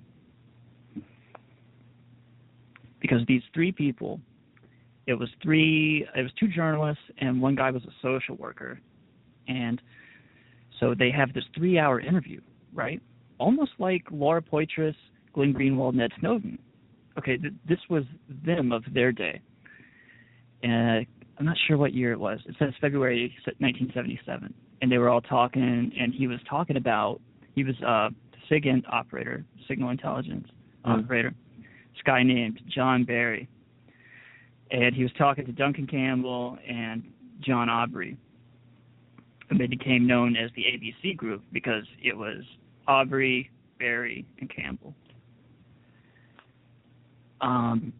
Because 3.00 3.20
these 3.26 3.42
three 3.54 3.72
people, 3.72 4.20
it 5.08 5.14
was 5.14 5.30
three, 5.42 6.06
it 6.14 6.22
was 6.22 6.30
two 6.38 6.48
journalists 6.48 7.02
and 7.18 7.40
one 7.40 7.54
guy 7.54 7.70
was 7.70 7.82
a 7.84 7.94
social 8.02 8.36
worker. 8.36 8.78
And 9.48 9.80
so 10.78 10.94
they 10.96 11.10
have 11.10 11.32
this 11.32 11.44
three 11.56 11.78
hour 11.78 11.98
interview, 11.98 12.40
right? 12.74 13.00
Almost 13.38 13.72
like 13.78 14.02
Laura 14.10 14.42
Poitras, 14.42 14.94
Glenn 15.32 15.54
Greenwald, 15.54 15.94
Ned 15.94 16.10
Snowden. 16.20 16.58
Okay, 17.18 17.36
th- 17.38 17.54
this 17.66 17.78
was 17.88 18.04
them 18.44 18.70
of 18.70 18.84
their 18.92 19.10
day. 19.10 19.40
And 20.62 21.06
I'm 21.38 21.46
not 21.46 21.56
sure 21.66 21.78
what 21.78 21.94
year 21.94 22.12
it 22.12 22.20
was. 22.20 22.38
It 22.46 22.56
says 22.58 22.72
February 22.80 23.32
1977. 23.58 24.52
and 24.80 24.92
they 24.92 24.98
were 24.98 25.08
all 25.08 25.20
talking, 25.22 25.90
and 25.98 26.14
he 26.14 26.26
was 26.28 26.38
talking 26.48 26.76
about 26.76 27.20
he 27.56 27.64
was 27.64 27.74
a 27.80 28.10
SIGINT 28.48 28.84
operator, 28.92 29.44
signal 29.66 29.90
intelligence 29.90 30.48
Mm. 30.86 31.02
operator, 31.04 31.34
this 31.92 32.02
guy 32.04 32.22
named 32.22 32.60
John 32.68 33.02
Berry, 33.04 33.48
and 34.70 34.94
he 34.94 35.02
was 35.02 35.12
talking 35.16 35.46
to 35.46 35.52
Duncan 35.52 35.86
Campbell 35.86 36.58
and 36.68 37.02
John 37.40 37.68
Aubrey, 37.68 38.16
and 39.50 39.58
they 39.58 39.66
became 39.66 40.06
known 40.06 40.36
as 40.36 40.50
the 40.56 40.62
ABC 40.62 41.16
Group 41.16 41.42
because 41.52 41.84
it 42.02 42.16
was 42.16 42.42
Aubrey, 42.86 43.50
Berry, 43.78 44.26
and 44.40 44.50
Campbell. 44.54 44.94
Um, 47.40 47.92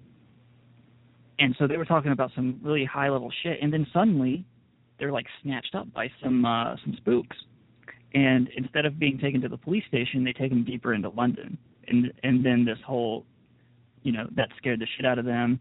and 1.39 1.55
so 1.59 1.67
they 1.67 1.77
were 1.77 1.85
talking 1.85 2.13
about 2.13 2.33
some 2.35 2.59
really 2.63 2.85
high 2.85 3.09
level 3.09 3.31
shit, 3.43 3.59
and 3.63 3.73
then 3.73 3.87
suddenly 3.93 4.45
they're 4.99 5.13
like 5.13 5.27
snatched 5.43 5.75
up 5.75 5.93
by 5.93 6.11
some 6.23 6.45
uh, 6.45 6.75
some 6.85 6.95
spooks, 6.97 7.37
and 8.15 8.49
instead 8.57 8.85
of 8.85 8.99
being 8.99 9.19
taken 9.19 9.41
to 9.43 9.49
the 9.49 9.57
police 9.57 9.85
station, 9.87 10.25
they 10.25 10.33
take 10.33 10.51
them 10.51 10.65
deeper 10.65 10.95
into 10.95 11.09
London, 11.11 11.57
and 11.87 12.13
and 12.25 12.45
then 12.45 12.65
this 12.65 12.79
whole, 12.85 13.25
you 14.03 14.13
know, 14.13 14.27
that 14.35 14.49
scared 14.59 14.81
the 14.81 14.87
shit 14.97 15.07
out 15.07 15.19
of 15.19 15.25
them. 15.25 15.61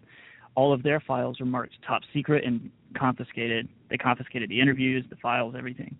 All 0.58 0.74
of 0.74 0.82
their 0.82 1.00
files 1.00 1.40
were 1.40 1.46
marked 1.46 1.76
top 1.86 2.02
secret 2.14 2.44
and 2.44 2.72
confiscated. 2.98 3.70
They 3.90 3.98
confiscated 3.98 4.50
the 4.50 4.60
interviews, 4.60 5.06
the 5.08 5.16
files, 5.18 5.54
everything, 5.56 5.96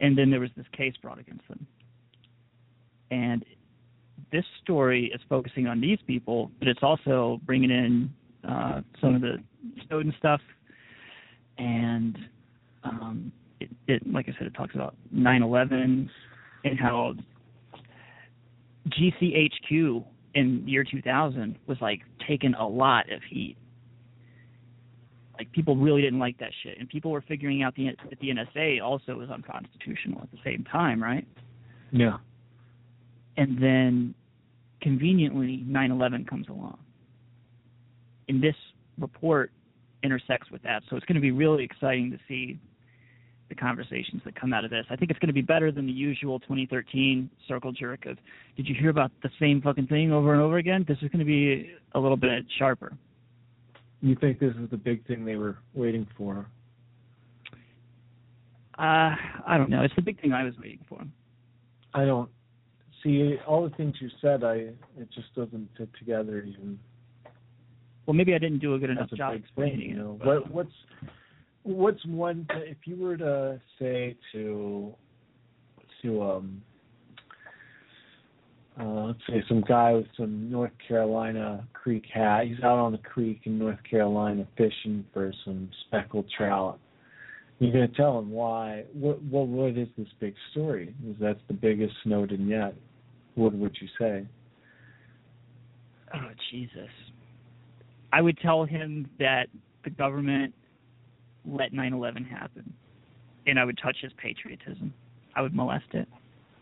and 0.00 0.16
then 0.16 0.30
there 0.30 0.40
was 0.40 0.50
this 0.54 0.66
case 0.76 0.94
brought 1.00 1.18
against 1.18 1.48
them. 1.48 1.66
And 3.10 3.42
this 4.30 4.44
story 4.62 5.10
is 5.14 5.20
focusing 5.30 5.66
on 5.66 5.80
these 5.80 5.98
people, 6.06 6.50
but 6.58 6.68
it's 6.68 6.82
also 6.82 7.40
bringing 7.46 7.70
in 7.70 8.12
uh, 8.46 8.82
some 9.00 9.14
of 9.14 9.22
the 9.22 9.38
Snowden 9.86 10.14
stuff, 10.18 10.42
and 11.56 12.18
um, 12.84 13.32
it, 13.60 13.70
it, 13.88 14.12
like 14.12 14.28
I 14.28 14.32
said, 14.38 14.46
it 14.46 14.54
talks 14.54 14.74
about 14.74 14.94
9/11 15.14 16.08
and 16.64 16.78
how 16.78 17.14
GCHQ 18.88 20.04
in 20.34 20.66
year 20.66 20.84
2000 20.84 21.58
was 21.66 21.78
like 21.80 22.00
taking 22.26 22.54
a 22.54 22.66
lot 22.66 23.10
of 23.10 23.22
heat. 23.22 23.56
Like 25.40 25.50
people 25.52 25.74
really 25.74 26.02
didn't 26.02 26.18
like 26.18 26.36
that 26.40 26.50
shit, 26.62 26.78
and 26.78 26.86
people 26.86 27.10
were 27.10 27.24
figuring 27.26 27.62
out 27.62 27.74
the, 27.74 27.86
that 28.10 28.20
the 28.20 28.28
NSA 28.28 28.82
also 28.84 29.14
was 29.14 29.30
unconstitutional 29.30 30.20
at 30.22 30.30
the 30.30 30.36
same 30.44 30.66
time, 30.70 31.02
right? 31.02 31.26
Yeah. 31.92 32.18
And 33.38 33.56
then 33.56 34.14
conveniently 34.82 35.64
9/11 35.66 36.28
comes 36.28 36.46
along. 36.48 36.78
And 38.28 38.42
this 38.42 38.54
report 38.98 39.50
intersects 40.02 40.50
with 40.50 40.62
that. 40.64 40.82
So 40.90 40.96
it's 40.96 41.06
going 41.06 41.14
to 41.14 41.22
be 41.22 41.30
really 41.30 41.64
exciting 41.64 42.10
to 42.10 42.18
see 42.28 42.58
the 43.48 43.54
conversations 43.54 44.20
that 44.26 44.38
come 44.38 44.52
out 44.52 44.66
of 44.66 44.70
this. 44.70 44.84
I 44.90 44.96
think 44.96 45.10
it's 45.10 45.20
going 45.20 45.28
to 45.28 45.32
be 45.32 45.40
better 45.40 45.72
than 45.72 45.86
the 45.86 45.92
usual 45.92 46.38
2013 46.40 47.30
circle 47.48 47.72
jerk 47.72 48.04
of, 48.04 48.18
did 48.58 48.68
you 48.68 48.74
hear 48.78 48.90
about 48.90 49.10
the 49.22 49.30
same 49.40 49.62
fucking 49.62 49.86
thing 49.86 50.12
over 50.12 50.34
and 50.34 50.42
over 50.42 50.58
again? 50.58 50.84
This 50.86 50.98
is 51.00 51.08
going 51.08 51.20
to 51.20 51.24
be 51.24 51.70
a 51.92 51.98
little 51.98 52.18
bit 52.18 52.44
sharper. 52.58 52.92
You 54.02 54.16
think 54.16 54.38
this 54.38 54.54
is 54.56 54.70
the 54.70 54.76
big 54.76 55.06
thing 55.06 55.24
they 55.24 55.36
were 55.36 55.58
waiting 55.74 56.06
for? 56.16 56.46
Uh, 58.78 59.14
I 59.46 59.58
don't 59.58 59.68
know. 59.68 59.82
It's 59.82 59.94
the 59.94 60.02
big 60.02 60.20
thing 60.20 60.32
I 60.32 60.42
was 60.44 60.54
waiting 60.58 60.80
for. 60.88 61.02
I 61.92 62.06
don't 62.06 62.30
see 63.02 63.36
all 63.46 63.68
the 63.68 63.74
things 63.76 63.94
you 64.00 64.08
said. 64.22 64.42
I 64.42 64.54
it 64.98 65.08
just 65.14 65.34
doesn't 65.34 65.68
fit 65.76 65.90
together 65.98 66.42
even. 66.42 66.78
Well, 68.06 68.14
maybe 68.14 68.34
I 68.34 68.38
didn't 68.38 68.60
do 68.60 68.74
a 68.74 68.78
good 68.78 68.90
enough 68.90 69.12
a 69.12 69.16
job 69.16 69.34
explaining 69.34 69.78
thing, 69.80 69.88
you 69.90 69.96
know. 69.96 70.18
but- 70.18 70.26
What 70.26 70.50
what's 70.50 70.74
what's 71.62 72.04
one 72.06 72.46
if 72.50 72.78
you 72.86 72.96
were 72.96 73.18
to 73.18 73.60
say 73.78 74.16
to 74.32 74.94
to 76.02 76.22
um 76.22 76.62
uh, 78.78 79.06
let's 79.06 79.18
say 79.28 79.42
some 79.48 79.62
guy 79.62 79.92
with 79.92 80.06
some 80.16 80.50
North 80.50 80.72
Carolina 80.86 81.66
creek 81.72 82.04
hat. 82.12 82.46
He's 82.46 82.62
out 82.62 82.78
on 82.78 82.92
the 82.92 82.98
creek 82.98 83.40
in 83.44 83.58
North 83.58 83.82
Carolina 83.88 84.46
fishing 84.56 85.04
for 85.12 85.32
some 85.44 85.70
speckled 85.86 86.26
trout. 86.36 86.78
You're 87.58 87.72
gonna 87.72 87.88
tell 87.88 88.18
him 88.18 88.30
why. 88.30 88.84
What 88.92 89.22
what 89.22 89.48
what 89.48 89.76
is 89.76 89.88
this 89.98 90.08
big 90.18 90.34
story? 90.52 90.94
Is 91.06 91.16
that's 91.20 91.40
the 91.48 91.54
biggest 91.54 91.94
Snowden 92.04 92.48
yet. 92.48 92.74
What 93.34 93.52
would 93.52 93.76
you 93.80 93.88
say? 93.98 94.26
Oh 96.14 96.30
Jesus. 96.50 96.90
I 98.12 98.22
would 98.22 98.38
tell 98.38 98.64
him 98.64 99.08
that 99.18 99.48
the 99.84 99.90
government 99.90 100.54
let 101.44 101.72
9/11 101.72 102.26
happen, 102.26 102.72
and 103.46 103.58
I 103.58 103.64
would 103.64 103.78
touch 103.78 103.96
his 104.00 104.12
patriotism. 104.14 104.92
I 105.36 105.42
would 105.42 105.54
molest 105.54 105.92
it. 105.92 106.08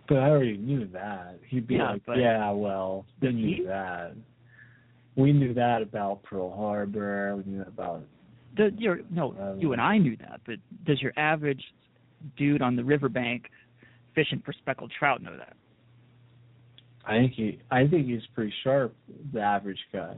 But 0.08 0.18
I 0.18 0.30
already 0.30 0.56
knew 0.56 0.86
that. 0.88 1.38
He'd 1.48 1.66
be 1.66 1.76
Yeah, 1.76 1.92
like, 1.92 2.02
"Yeah, 2.16 2.50
well, 2.50 3.04
we 3.20 3.32
knew 3.32 3.56
he? 3.56 3.62
that. 3.64 4.14
We 5.16 5.32
knew 5.32 5.52
that 5.54 5.82
about 5.82 6.22
Pearl 6.22 6.50
Harbor. 6.56 7.36
We 7.36 7.52
knew 7.52 7.62
about 7.62 8.04
The, 8.56 8.72
your, 8.78 9.00
no, 9.10 9.34
Um, 9.38 9.60
you 9.60 9.72
and 9.72 9.80
I 9.80 9.98
knew 9.98 10.16
that, 10.16 10.40
but 10.46 10.56
does 10.84 11.00
your 11.02 11.12
average 11.16 11.62
dude 12.36 12.62
on 12.62 12.74
the 12.74 12.82
riverbank 12.84 13.50
fishing 14.14 14.40
for 14.40 14.52
speckled 14.52 14.90
trout 14.98 15.22
know 15.22 15.36
that? 15.36 15.56
I 17.04 17.18
think 17.18 17.32
he. 17.34 17.60
I 17.70 17.86
think 17.86 18.06
he's 18.06 18.26
pretty 18.34 18.52
sharp. 18.64 18.94
The 19.32 19.40
average 19.40 19.78
guy. 19.92 20.14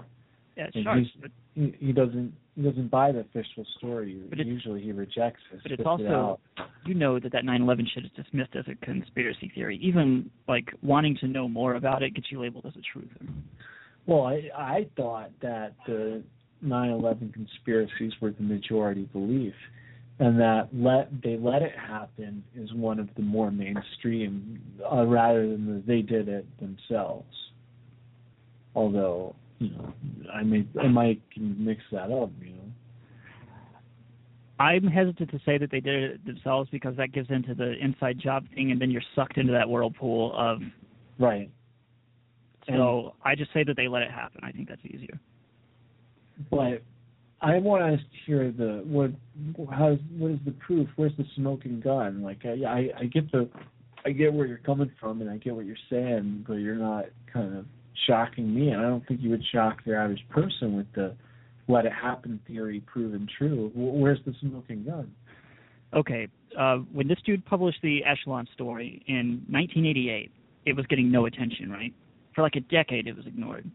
Yeah, 0.57 0.69
And 0.75 0.85
sharp, 0.85 1.05
but, 1.21 1.31
He, 1.55 1.75
he 1.79 1.93
doesn't. 1.93 2.33
He 2.57 2.63
doesn't 2.63 2.91
buy 2.91 3.13
the 3.13 3.21
official 3.21 3.65
story. 3.79 4.21
But 4.29 4.39
Usually, 4.39 4.83
he 4.83 4.93
rejects 4.93 5.41
it. 5.53 5.61
but 5.63 5.73
it's 5.73 5.81
spits 5.83 6.01
it 6.03 6.13
also 6.13 6.41
you 6.85 6.95
know 6.95 7.19
that 7.19 7.33
that 7.33 7.45
9/11 7.45 7.87
shit 7.95 8.05
is 8.05 8.11
dismissed 8.17 8.55
as 8.57 8.65
a 8.69 8.75
conspiracy 8.85 9.51
theory. 9.55 9.79
Even 9.83 10.31
like 10.49 10.73
wanting 10.83 11.17
to 11.21 11.29
know 11.29 11.49
more 11.49 11.75
about 11.75 12.03
it 12.03 12.15
gets 12.15 12.31
you 12.31 12.41
labeled 12.41 12.67
as 12.67 12.73
a 12.75 12.99
truther. 12.99 13.29
Well, 14.07 14.25
I 14.25 14.51
I 14.57 14.87
thought 14.97 15.31
that 15.43 15.75
the 15.87 16.23
9/11 16.65 17.33
conspiracies 17.33 18.13
were 18.21 18.33
the 18.33 18.43
majority 18.43 19.05
belief, 19.13 19.55
and 20.19 20.39
that 20.41 20.69
let 20.73 21.09
they 21.23 21.37
let 21.37 21.63
it 21.63 21.77
happen 21.77 22.43
is 22.57 22.73
one 22.75 22.99
of 22.99 23.09
the 23.17 23.23
more 23.23 23.51
mainstream, 23.51 24.61
uh, 24.91 25.07
rather 25.07 25.49
than 25.49 25.67
the, 25.67 25.83
they 25.87 26.03
did 26.03 26.29
it 26.29 26.47
themselves. 26.59 27.35
Although 28.75 29.35
you 29.61 29.71
know, 29.71 29.93
I 30.33 30.43
may 30.43 30.67
I 30.81 30.89
might 30.89 31.21
mix 31.37 31.83
that 31.93 32.11
up. 32.11 32.31
You 32.41 32.55
know, 32.55 32.73
I'm 34.59 34.85
hesitant 34.85 35.31
to 35.31 35.41
say 35.45 35.59
that 35.59 35.71
they 35.71 35.81
did 35.81 36.03
it 36.03 36.27
themselves 36.27 36.69
because 36.73 36.97
that 36.97 37.13
gives 37.13 37.31
into 37.31 37.55
the 37.55 37.75
inside 37.81 38.19
job 38.19 38.45
thing, 38.55 38.73
and 38.73 38.81
then 38.81 38.91
you're 38.91 39.03
sucked 39.15 39.37
into 39.37 39.53
that 39.53 39.69
whirlpool 39.69 40.33
of. 40.37 40.61
right? 41.19 41.51
So 42.69 43.15
I 43.25 43.35
just 43.35 43.53
say 43.53 43.65
that 43.65 43.77
they 43.77 43.89
let 43.89 44.03
it 44.03 44.11
happen. 44.11 44.41
I 44.45 44.53
think 44.53 44.69
that's 44.69 44.85
easier. 44.85 45.19
But 46.51 46.83
I 47.41 47.59
want 47.59 47.99
to 47.99 48.05
hear 48.27 48.53
the 48.53 48.83
what 48.87 49.11
how 49.71 49.97
what 50.17 50.33
is 50.33 50.39
the 50.45 50.53
proof? 50.53 50.89
Where's 50.97 51.17
the 51.17 51.25
smoking 51.37 51.81
gun? 51.81 52.23
Like 52.23 52.45
I 52.45 52.65
I, 52.67 52.89
I 53.01 53.05
get 53.07 53.31
the 53.33 53.49
I 54.05 54.11
get 54.11 54.33
where 54.33 54.47
you're 54.47 54.59
coming 54.59 54.91
from 55.01 55.21
and 55.21 55.29
I 55.29 55.37
get 55.37 55.55
what 55.55 55.67
you're 55.67 55.77
saying, 55.91 56.45
but 56.47 56.55
you're 56.55 56.77
not 56.77 57.07
kind 57.33 57.57
of 57.57 57.67
shocking 58.07 58.55
me. 58.55 58.71
And 58.71 58.81
I 58.81 58.89
don't 58.89 59.07
think 59.07 59.21
you 59.23 59.31
would 59.31 59.45
shock 59.53 59.85
the 59.85 59.95
average 59.97 60.25
person 60.31 60.77
with 60.77 60.87
the 60.95 61.15
let 61.69 61.87
it 61.87 61.93
happen 61.93 62.41
theory 62.47 62.81
proven 62.87 63.29
true. 63.39 63.71
Where's 63.75 64.19
the 64.27 64.35
smoking 64.41 64.85
gun? 64.85 65.13
Okay, 65.95 66.29
uh, 66.59 66.77
when 66.93 67.09
this 67.09 67.19
dude 67.25 67.45
published 67.47 67.79
the 67.83 68.05
Echelon 68.05 68.47
story 68.55 69.03
in 69.07 69.43
1988, 69.49 70.31
it 70.67 70.77
was 70.77 70.87
getting 70.87 71.11
no 71.11 71.27
attention, 71.27 71.71
right? 71.71 71.93
For 72.35 72.43
like 72.43 72.55
a 72.57 72.61
decade, 72.61 73.07
it 73.07 73.17
was 73.17 73.27
ignored. 73.27 73.69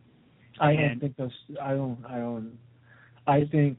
I 0.60 0.76
don't 0.76 1.00
think 1.00 1.18
those. 1.18 1.32
I 1.62 1.72
don't. 1.72 1.98
I 2.08 2.18
don't. 2.18 2.58
I 3.28 3.44
think 3.52 3.78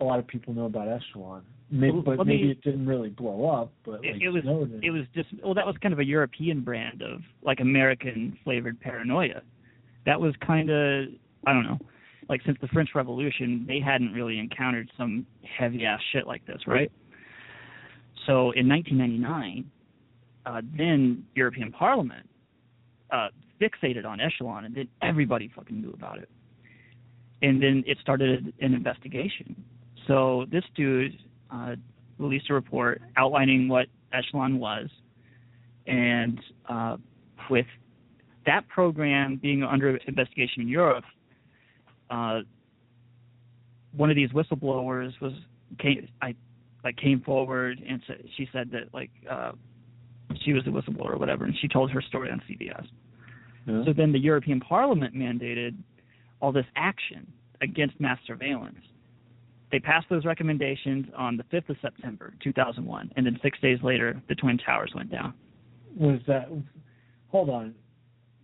a 0.00 0.04
lot 0.04 0.18
of 0.18 0.26
people 0.26 0.52
know 0.52 0.66
about 0.66 0.88
Echelon, 0.88 1.42
maybe, 1.70 2.02
but 2.04 2.18
me- 2.18 2.36
maybe 2.36 2.50
it 2.50 2.62
didn't 2.62 2.86
really 2.86 3.08
blow 3.08 3.48
up. 3.48 3.72
But 3.84 4.04
It, 4.04 4.12
like 4.12 4.22
it 4.22 4.28
was 4.28 4.42
Snowden, 4.42 4.80
it 4.82 4.90
was 4.90 5.02
just 5.14 5.28
well, 5.42 5.54
that 5.54 5.66
was 5.66 5.76
kind 5.80 5.94
of 5.94 6.00
a 6.00 6.04
European 6.04 6.60
brand 6.60 7.00
of 7.00 7.20
like 7.42 7.60
American 7.60 8.36
flavored 8.44 8.78
paranoia. 8.80 9.42
That 10.06 10.20
was 10.20 10.34
kind 10.46 10.70
of 10.70 11.08
I 11.46 11.52
don't 11.52 11.64
know, 11.64 11.78
like 12.28 12.40
since 12.46 12.58
the 12.60 12.68
French 12.68 12.90
Revolution, 12.94 13.64
they 13.66 13.80
hadn't 13.80 14.12
really 14.12 14.38
encountered 14.38 14.90
some 14.96 15.26
heavy 15.58 15.84
ass 15.84 16.00
shit 16.12 16.26
like 16.26 16.44
this, 16.46 16.60
right? 16.66 16.90
So 18.26 18.52
in 18.52 18.68
1999, 18.68 19.70
uh, 20.46 20.62
then 20.76 21.24
European 21.34 21.72
Parliament 21.72 22.28
uh, 23.10 23.28
fixated 23.60 24.04
on 24.04 24.20
Echelon, 24.20 24.64
and 24.64 24.74
then 24.74 24.88
everybody 25.02 25.50
fucking 25.54 25.80
knew 25.80 25.92
about 25.92 26.18
it. 26.18 26.28
And 27.42 27.62
then 27.62 27.84
it 27.86 27.98
started 28.00 28.54
an 28.60 28.74
investigation. 28.74 29.62
So 30.06 30.46
this 30.50 30.64
dude 30.74 31.12
uh, 31.50 31.76
released 32.18 32.48
a 32.50 32.54
report 32.54 33.02
outlining 33.16 33.68
what 33.68 33.86
Echelon 34.12 34.58
was, 34.58 34.88
and 35.86 36.40
uh, 36.68 36.96
with 37.50 37.66
that 38.46 38.68
program 38.68 39.38
being 39.40 39.62
under 39.62 39.96
investigation 40.06 40.62
in 40.62 40.68
Europe, 40.68 41.04
uh, 42.10 42.40
one 43.96 44.10
of 44.10 44.16
these 44.16 44.30
whistleblowers 44.30 45.12
was 45.20 45.32
came, 45.78 46.08
I 46.20 46.34
like 46.82 46.96
came 46.96 47.20
forward 47.20 47.80
and 47.88 48.00
sa- 48.06 48.14
she 48.36 48.48
said 48.52 48.70
that 48.72 48.92
like 48.92 49.10
uh 49.30 49.52
she 50.44 50.52
was 50.52 50.62
a 50.66 50.70
whistleblower 50.70 51.14
or 51.14 51.18
whatever, 51.18 51.44
and 51.44 51.54
she 51.60 51.68
told 51.68 51.90
her 51.90 52.02
story 52.02 52.30
on 52.30 52.40
CBS. 52.48 52.86
Yeah. 53.66 53.84
So 53.84 53.92
then 53.92 54.12
the 54.12 54.18
European 54.18 54.60
Parliament 54.60 55.14
mandated 55.14 55.76
all 56.40 56.52
this 56.52 56.66
action 56.76 57.30
against 57.60 57.98
mass 58.00 58.18
surveillance. 58.26 58.78
They 59.70 59.78
passed 59.78 60.06
those 60.08 60.24
recommendations 60.24 61.06
on 61.16 61.36
the 61.36 61.44
5th 61.44 61.70
of 61.70 61.76
September 61.82 62.34
2001, 62.42 63.12
and 63.16 63.26
then 63.26 63.38
six 63.42 63.58
days 63.60 63.78
later, 63.82 64.20
the 64.28 64.34
Twin 64.34 64.58
Towers 64.58 64.92
went 64.94 65.10
down. 65.10 65.34
was 65.96 66.20
that? 66.26 66.48
Hold 67.28 67.50
on, 67.50 67.74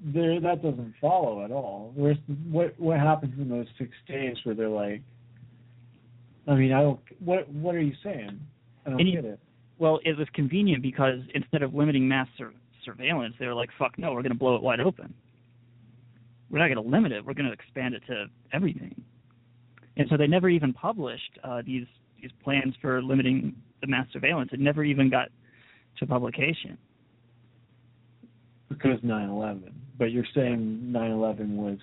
there 0.02 0.40
that 0.40 0.62
doesn't 0.62 0.94
follow 1.00 1.44
at 1.44 1.50
all. 1.50 1.92
Where's 1.94 2.16
what 2.50 2.78
what 2.78 2.98
happens 2.98 3.34
in 3.38 3.48
those 3.48 3.66
six 3.78 3.90
days 4.08 4.36
where 4.44 4.54
they're 4.54 4.68
like? 4.68 5.02
I 6.48 6.54
mean, 6.54 6.72
I 6.72 6.80
don't. 6.80 7.00
What 7.24 7.48
what 7.50 7.74
are 7.74 7.80
you 7.82 7.94
saying? 8.02 8.40
I 8.86 8.90
don't 8.90 9.00
And 9.00 9.08
you- 9.08 9.16
get 9.20 9.24
it. 9.24 9.40
Well, 9.78 9.98
it 10.04 10.16
was 10.18 10.28
convenient 10.34 10.82
because 10.82 11.20
instead 11.34 11.62
of 11.62 11.72
limiting 11.74 12.06
mass 12.06 12.28
sur- 12.36 12.52
surveillance, 12.84 13.34
they 13.38 13.46
were 13.46 13.54
like, 13.54 13.70
"Fuck 13.78 13.98
no, 13.98 14.12
we're 14.12 14.20
going 14.22 14.32
to 14.32 14.38
blow 14.38 14.54
it 14.56 14.62
wide 14.62 14.80
open. 14.80 15.14
We're 16.50 16.58
not 16.58 16.66
going 16.74 16.84
to 16.84 16.90
limit 16.90 17.12
it. 17.12 17.24
We're 17.24 17.32
going 17.34 17.46
to 17.46 17.52
expand 17.52 17.94
it 17.94 18.02
to 18.08 18.26
everything." 18.52 18.94
And 19.96 20.08
so 20.08 20.16
they 20.16 20.26
never 20.26 20.48
even 20.48 20.72
published 20.72 21.38
uh, 21.44 21.62
these 21.64 21.86
these 22.20 22.30
plans 22.44 22.74
for 22.80 23.02
limiting 23.02 23.54
the 23.80 23.86
mass 23.86 24.06
surveillance. 24.12 24.50
It 24.52 24.60
never 24.60 24.84
even 24.84 25.08
got 25.10 25.28
to 25.98 26.06
publication. 26.06 26.76
because 28.68 29.00
9/11. 29.00 29.72
But 30.00 30.12
you're 30.12 30.24
saying 30.34 30.90
9/11 30.90 31.56
was. 31.56 31.78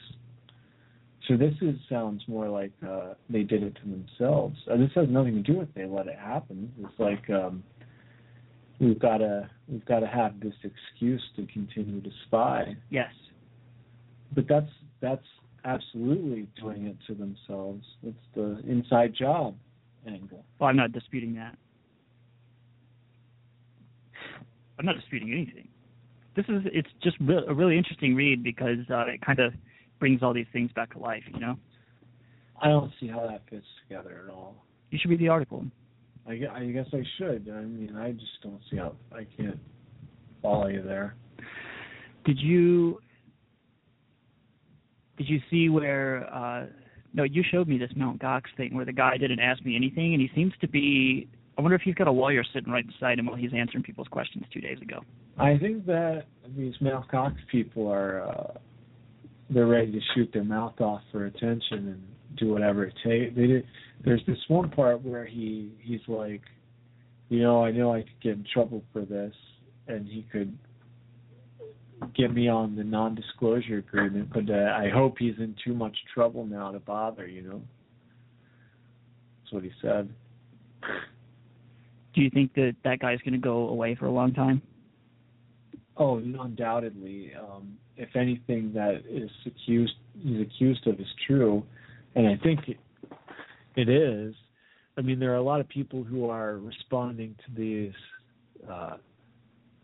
So 1.28 1.38
this 1.38 1.54
is 1.62 1.76
sounds 1.88 2.24
more 2.28 2.50
like 2.50 2.72
uh, 2.86 3.14
they 3.30 3.44
did 3.44 3.62
it 3.62 3.76
to 3.76 3.82
themselves. 3.82 4.58
Uh, 4.70 4.76
this 4.78 4.90
has 4.96 5.08
nothing 5.08 5.36
to 5.36 5.42
do 5.42 5.60
with 5.60 5.72
they 5.76 5.86
let 5.86 6.08
it 6.08 6.18
happen. 6.18 6.74
It's 6.80 7.00
like 7.00 7.30
um, 7.30 7.64
we've 8.80 8.98
got 8.98 9.18
to 9.20 9.48
we've 9.68 9.86
got 9.86 10.00
to 10.00 10.08
have 10.08 10.40
this 10.40 10.56
excuse 10.64 11.22
to 11.36 11.46
continue 11.46 12.02
to 12.02 12.10
spy. 12.26 12.76
Yes. 12.90 13.12
But 14.34 14.48
that's 14.50 14.72
that's 15.00 15.28
absolutely 15.64 16.48
doing 16.60 16.88
it 16.88 16.98
to 17.06 17.14
themselves. 17.14 17.86
It's 18.02 18.18
the 18.34 18.64
inside 18.68 19.14
job 19.14 19.56
angle. 20.08 20.44
Well, 20.58 20.70
I'm 20.72 20.78
not 20.78 20.92
disputing 20.92 21.36
that. 21.36 21.56
I'm 24.80 24.88
not 24.88 24.96
disputing 24.96 25.32
anything. 25.32 25.68
This 26.38 26.46
is 26.50 26.62
it's 26.66 26.88
just 27.04 27.18
re- 27.20 27.44
a 27.48 27.54
really 27.54 27.78
interesting 27.78 28.14
read 28.16 28.44
because 28.44 28.78
uh, 28.92 29.06
it 29.08 29.22
kind 29.26 29.40
of 29.40 29.54
brings 30.00 30.22
all 30.22 30.34
these 30.36 30.46
things 30.54 30.72
back 30.74 30.94
to 30.94 31.00
life. 31.00 31.24
You 31.34 31.40
know, 31.40 31.56
I 32.62 32.68
don't 32.70 32.92
see 33.00 33.08
how 33.08 33.26
that 33.28 33.42
fits 33.50 33.66
together 33.88 34.24
at 34.28 34.32
all. 34.32 34.64
you 34.92 35.00
should 35.02 35.10
read 35.10 35.20
the 35.20 35.30
article. 35.30 35.66
I, 36.28 36.34
I 36.54 36.66
guess 36.68 36.86
I 36.94 37.02
should. 37.18 37.50
I 37.52 37.62
mean, 37.62 37.96
I 37.98 38.12
just 38.12 38.42
don't 38.44 38.62
see 38.70 38.78
how 38.78 38.94
I 39.12 39.26
can't 39.36 39.58
follow 40.44 40.68
you 40.68 40.84
there. 40.84 41.16
Did 42.24 42.38
you 42.40 43.00
did 45.18 45.28
you 45.28 45.40
see 45.50 45.70
where? 45.70 46.32
uh 46.32 46.68
No, 47.16 47.24
you 47.24 47.44
showed 47.50 47.68
me 47.68 47.80
this 47.80 47.92
Mount 47.96 48.22
Gox 48.22 48.44
thing 48.58 48.76
where 48.76 48.86
the 48.86 48.94
guy 48.94 49.18
didn't 49.18 49.40
ask 49.40 49.66
me 49.66 49.76
anything, 49.76 50.14
and 50.14 50.22
he 50.22 50.30
seems 50.36 50.54
to 50.62 50.68
be. 50.68 51.28
I 51.58 51.62
wonder 51.62 51.76
if 51.76 51.82
he's 51.82 51.96
got 51.96 52.06
a 52.06 52.12
lawyer 52.12 52.44
sitting 52.54 52.72
right 52.72 52.86
beside 52.86 53.18
him 53.18 53.26
while 53.26 53.36
he's 53.36 53.54
answering 53.56 53.82
people's 53.84 54.08
questions 54.10 54.46
two 54.54 54.62
days 54.62 54.80
ago. 54.80 55.02
I 55.38 55.58
think 55.58 55.86
that 55.86 56.24
these 56.56 56.74
Mount 56.82 57.10
Gox 57.10 57.36
people 57.52 57.88
are 57.88 58.22
uh, 58.22 58.58
they're 59.50 59.68
ready 59.68 59.92
to 59.92 60.00
shoot 60.14 60.30
their 60.34 60.44
mouth 60.44 60.80
off 60.82 61.02
for 61.12 61.26
attention 61.26 61.62
and 61.72 62.02
do 62.38 62.52
whatever 62.52 62.86
it 62.86 62.94
takes. 63.04 63.36
They 63.36 63.48
did, 63.48 63.66
there's 64.04 64.22
this 64.28 64.38
one 64.48 64.70
part 64.70 65.04
where 65.04 65.26
he 65.26 65.74
he's 65.82 66.02
like, 66.08 66.42
you 67.30 67.42
know, 67.42 67.64
I 67.64 67.72
know 67.72 67.94
I 67.94 68.02
could 68.02 68.22
get 68.22 68.34
in 68.34 68.46
trouble 68.52 68.84
for 68.92 69.02
this, 69.06 69.34
and 69.88 70.08
he 70.08 70.26
could 70.32 70.58
get 72.16 72.34
me 72.34 72.48
on 72.48 72.76
the 72.76 72.84
non-disclosure 72.84 73.78
agreement, 73.78 74.30
but 74.32 74.50
uh, 74.50 74.76
I 74.76 74.90
hope 74.94 75.16
he's 75.18 75.34
in 75.40 75.56
too 75.66 75.74
much 75.74 75.98
trouble 76.14 76.46
now 76.46 76.72
to 76.72 76.80
bother. 76.80 77.28
You 77.28 77.42
know, 77.44 77.62
that's 79.42 79.54
what 79.54 79.64
he 79.64 79.72
said. 79.82 80.10
Do 82.14 82.22
you 82.22 82.30
think 82.30 82.54
that 82.56 82.76
that 82.84 83.00
guy's 83.00 83.20
going 83.20 83.34
to 83.34 83.40
go 83.40 83.70
away 83.70 83.96
for 83.96 84.06
a 84.06 84.12
long 84.12 84.34
time? 84.34 84.62
Oh, 86.00 86.18
undoubtedly. 86.18 87.32
Um, 87.40 87.78
if 87.96 88.16
anything 88.16 88.72
that 88.74 89.04
is 89.10 89.32
accused 89.46 89.96
is 90.24 90.42
accused 90.42 90.86
of 90.88 91.00
is 91.00 91.08
true, 91.26 91.64
and 92.16 92.28
I 92.28 92.38
think 92.44 92.60
it, 92.68 92.78
it 93.76 93.90
is. 93.90 94.36
I 94.98 95.02
mean, 95.02 95.20
there 95.20 95.32
are 95.34 95.38
a 95.38 95.44
lot 95.44 95.60
of 95.60 95.68
people 95.70 96.04
who 96.04 96.30
are 96.30 96.58
responding 96.58 97.36
to 97.46 97.56
these. 97.56 97.94
Uh, 98.70 98.98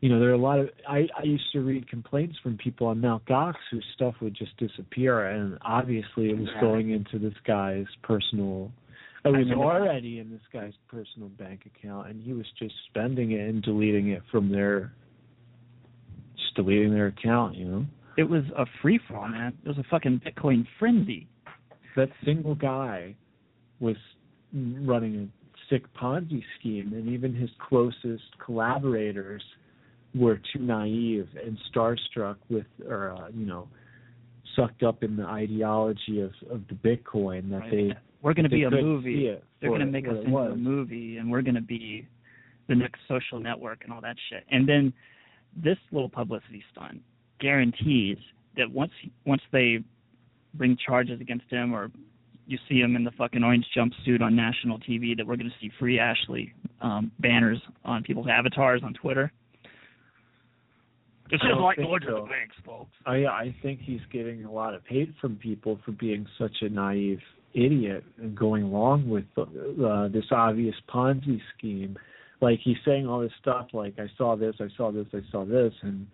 you 0.02 0.10
know, 0.10 0.20
there 0.20 0.30
are 0.30 0.34
a 0.34 0.38
lot 0.38 0.60
of. 0.60 0.70
I 0.88 1.08
I 1.18 1.24
used 1.24 1.52
to 1.54 1.62
read 1.62 1.90
complaints 1.90 2.38
from 2.44 2.58
people 2.58 2.88
on 2.88 3.02
Mount 3.02 3.26
Gox 3.26 3.56
whose 3.72 3.86
stuff 3.96 4.16
would 4.22 4.36
just 4.36 4.56
disappear, 4.58 5.30
and 5.30 5.58
obviously 5.64 6.30
it 6.30 6.38
was 6.38 6.50
Right. 6.56 6.62
going 6.62 6.90
into 6.92 7.18
this 7.18 7.38
guy's 7.46 7.88
personal. 8.04 8.72
It 9.26 9.30
I 9.30 9.32
was 9.32 9.48
already 9.52 10.20
in 10.20 10.30
this 10.30 10.42
guy's 10.52 10.74
personal 10.90 11.30
bank 11.30 11.66
account, 11.66 12.10
and 12.10 12.22
he 12.22 12.34
was 12.34 12.46
just 12.60 12.76
spending 12.90 13.32
it 13.32 13.50
and 13.50 13.64
deleting 13.64 14.10
it 14.10 14.22
from 14.30 14.50
their 14.50 14.92
deleting 16.56 16.94
their 16.94 17.08
account, 17.08 17.56
you 17.56 17.66
know. 17.66 17.86
It 18.18 18.24
was 18.24 18.44
a 18.56 18.66
free 18.82 19.00
for 19.08 19.18
all, 19.18 19.28
man. 19.28 19.58
It 19.66 19.68
was 19.68 19.78
a 19.78 19.84
fucking 19.90 20.22
Bitcoin 20.26 20.66
frenzy. 20.78 21.28
That 21.96 22.10
single 22.24 22.56
guy 22.56 23.16
was 23.80 23.96
running 24.54 25.16
a 25.16 25.28
sick 25.70 25.84
Ponzi 25.96 26.44
scheme, 26.60 26.94
and 26.94 27.10
even 27.10 27.34
his 27.34 27.50
closest 27.68 28.24
collaborators 28.44 29.44
were 30.14 30.40
too 30.54 30.60
naive 30.60 31.28
and 31.44 31.58
starstruck 31.74 32.36
with, 32.50 32.68
or 32.88 33.12
uh, 33.12 33.30
you 33.34 33.46
know, 33.46 33.68
sucked 34.56 34.84
up 34.84 35.04
in 35.04 35.16
the 35.16 35.26
ideology 35.26 36.22
of 36.22 36.32
of 36.52 36.62
the 36.68 36.76
Bitcoin 36.76 37.50
that 37.50 37.62
Right. 37.62 37.72
they 37.72 37.94
We're 38.22 38.34
going 38.36 38.44
to 38.44 38.50
be 38.50 38.64
a 38.64 38.70
movie. 38.70 39.36
They're 39.60 39.70
going 39.70 39.80
to 39.80 39.86
make 39.88 40.08
us 40.08 40.18
into 40.24 40.38
a 40.38 40.56
movie, 40.56 41.18
and 41.18 41.32
we're 41.32 41.42
going 41.42 41.56
to 41.56 41.62
be 41.62 42.08
the 42.68 42.76
next 42.76 43.00
social 43.08 43.40
network 43.40 43.84
and 43.84 43.92
all 43.92 44.02
that 44.02 44.16
shit. 44.30 44.44
And 44.52 44.68
then 44.68 44.94
this 45.56 45.78
little 45.92 46.10
publicity 46.10 46.64
stunt 46.72 47.02
guarantees 47.40 48.18
that 48.58 48.72
once 48.72 48.92
once 49.26 49.42
they 49.52 49.80
bring 50.54 50.78
charges 50.86 51.20
against 51.20 51.46
him, 51.50 51.74
or 51.74 51.92
you 52.46 52.58
see 52.70 52.80
him 52.80 52.96
in 52.96 53.04
the 53.04 53.12
fucking 53.12 53.44
orange 53.44 53.66
jumpsuit 53.76 54.22
on 54.22 54.36
national 54.36 54.80
TV, 54.80 55.16
that 55.18 55.26
we're 55.26 55.36
going 55.36 55.50
to 55.50 55.56
see 55.60 55.72
free 55.80 56.00
Ashley 56.00 56.54
um, 56.82 57.12
banners 57.20 57.60
on 57.84 58.04
people's 58.04 58.28
avatars 58.30 58.82
on 58.84 58.94
Twitter. 58.94 59.32
This 61.32 61.42
is 61.42 61.58
like 61.60 61.78
think 61.78 61.88
Lord 61.88 62.04
of 62.04 62.26
the 62.26 62.30
Banks, 62.30 62.56
folks. 62.66 62.92
I 63.06 63.26
I 63.26 63.56
think 63.62 63.80
he's 63.82 64.02
getting 64.12 64.46
a 64.46 64.52
lot 64.52 64.76
of 64.76 64.82
hate 64.88 65.14
from 65.20 65.38
people 65.38 65.80
for 65.84 65.92
being 65.92 66.28
such 66.38 66.56
a 66.62 66.70
naive 66.70 67.20
idiot 67.54 68.04
and 68.18 68.36
going 68.36 68.64
along 68.64 69.10
with 69.10 69.26
uh, 69.38 70.08
this 70.10 70.26
obvious 70.32 70.76
Ponzi 70.94 71.40
scheme. 71.58 71.98
Like 72.44 72.60
he's 72.62 72.78
saying 72.84 73.08
all 73.08 73.22
this 73.22 73.32
stuff 73.40 73.68
like 73.72 73.98
I 73.98 74.08
saw 74.18 74.36
this, 74.36 74.54
I 74.60 74.68
saw 74.76 74.92
this, 74.92 75.08
I 75.14 75.22
saw 75.32 75.46
this 75.46 75.74
and 75.82 76.06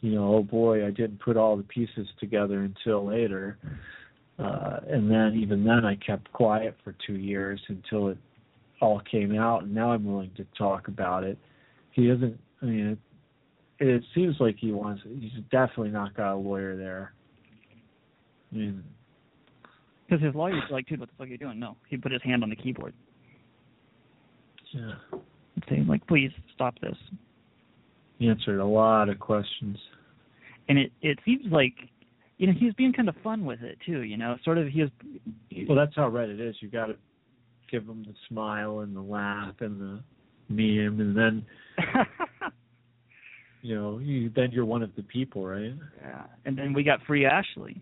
you 0.00 0.12
know, 0.14 0.36
oh 0.36 0.42
boy, 0.42 0.86
I 0.86 0.90
didn't 0.90 1.20
put 1.20 1.36
all 1.36 1.56
the 1.56 1.62
pieces 1.62 2.08
together 2.18 2.60
until 2.60 3.06
later. 3.06 3.58
Uh 4.38 4.80
and 4.88 5.10
then 5.10 5.34
even 5.36 5.62
then 5.62 5.84
I 5.84 5.96
kept 5.96 6.32
quiet 6.32 6.74
for 6.82 6.94
2 7.06 7.14
years 7.14 7.60
until 7.68 8.08
it 8.08 8.18
all 8.80 9.02
came 9.10 9.38
out 9.38 9.64
and 9.64 9.74
now 9.74 9.92
I'm 9.92 10.06
willing 10.06 10.30
to 10.38 10.46
talk 10.56 10.88
about 10.88 11.22
it. 11.22 11.38
He 11.92 12.08
doesn't 12.08 12.40
I 12.62 12.64
mean 12.64 12.98
it, 13.78 13.86
it 13.86 14.02
seems 14.14 14.36
like 14.40 14.56
he 14.58 14.72
wants 14.72 15.02
he's 15.04 15.32
definitely 15.50 15.90
not 15.90 16.16
got 16.16 16.34
a 16.34 16.36
lawyer 16.36 16.76
there. 16.76 17.12
I 18.52 18.56
mean 18.56 18.84
Because 20.08 20.24
his 20.24 20.34
lawyer's 20.34 20.62
like, 20.70 20.86
dude, 20.86 21.00
what 21.00 21.10
the 21.10 21.14
fuck 21.18 21.26
are 21.26 21.30
you 21.30 21.36
doing? 21.36 21.60
No, 21.60 21.76
he 21.90 21.98
put 21.98 22.10
his 22.10 22.22
hand 22.22 22.42
on 22.42 22.48
the 22.48 22.56
keyboard, 22.56 22.94
yeah. 24.74 24.94
Saying 25.68 25.86
like, 25.86 26.06
please 26.06 26.30
stop 26.54 26.78
this. 26.80 26.96
He 28.18 28.28
answered 28.28 28.60
a 28.60 28.64
lot 28.66 29.08
of 29.08 29.18
questions. 29.18 29.78
and 30.68 30.78
it 30.78 30.92
it 31.02 31.18
seems 31.24 31.44
like 31.50 31.74
you 32.38 32.46
know 32.46 32.52
he 32.58 32.64
was 32.66 32.74
being 32.74 32.92
kind 32.92 33.08
of 33.08 33.14
fun 33.22 33.44
with 33.44 33.62
it 33.62 33.78
too 33.84 34.02
you 34.02 34.16
know 34.16 34.36
sort 34.44 34.58
of 34.58 34.66
he 34.68 34.82
was 34.82 34.90
Well, 35.68 35.76
that's 35.76 35.94
how 35.96 36.08
Reddit 36.10 36.40
is. 36.40 36.56
You 36.60 36.68
got 36.68 36.86
to 36.86 36.96
give 37.70 37.86
them 37.86 38.04
the 38.06 38.14
smile 38.28 38.80
and 38.80 38.94
the 38.94 39.00
laugh 39.00 39.54
and 39.60 39.80
the 39.80 40.00
meme, 40.48 41.00
and 41.00 41.16
then 41.16 41.46
you 43.62 43.74
know, 43.74 43.98
you 43.98 44.30
then 44.34 44.50
you're 44.52 44.64
one 44.66 44.82
of 44.82 44.94
the 44.96 45.02
people, 45.02 45.46
right? 45.46 45.72
yeah 46.02 46.24
and 46.44 46.56
then 46.56 46.72
we 46.72 46.82
got 46.82 47.00
free 47.06 47.24
ashley 47.26 47.80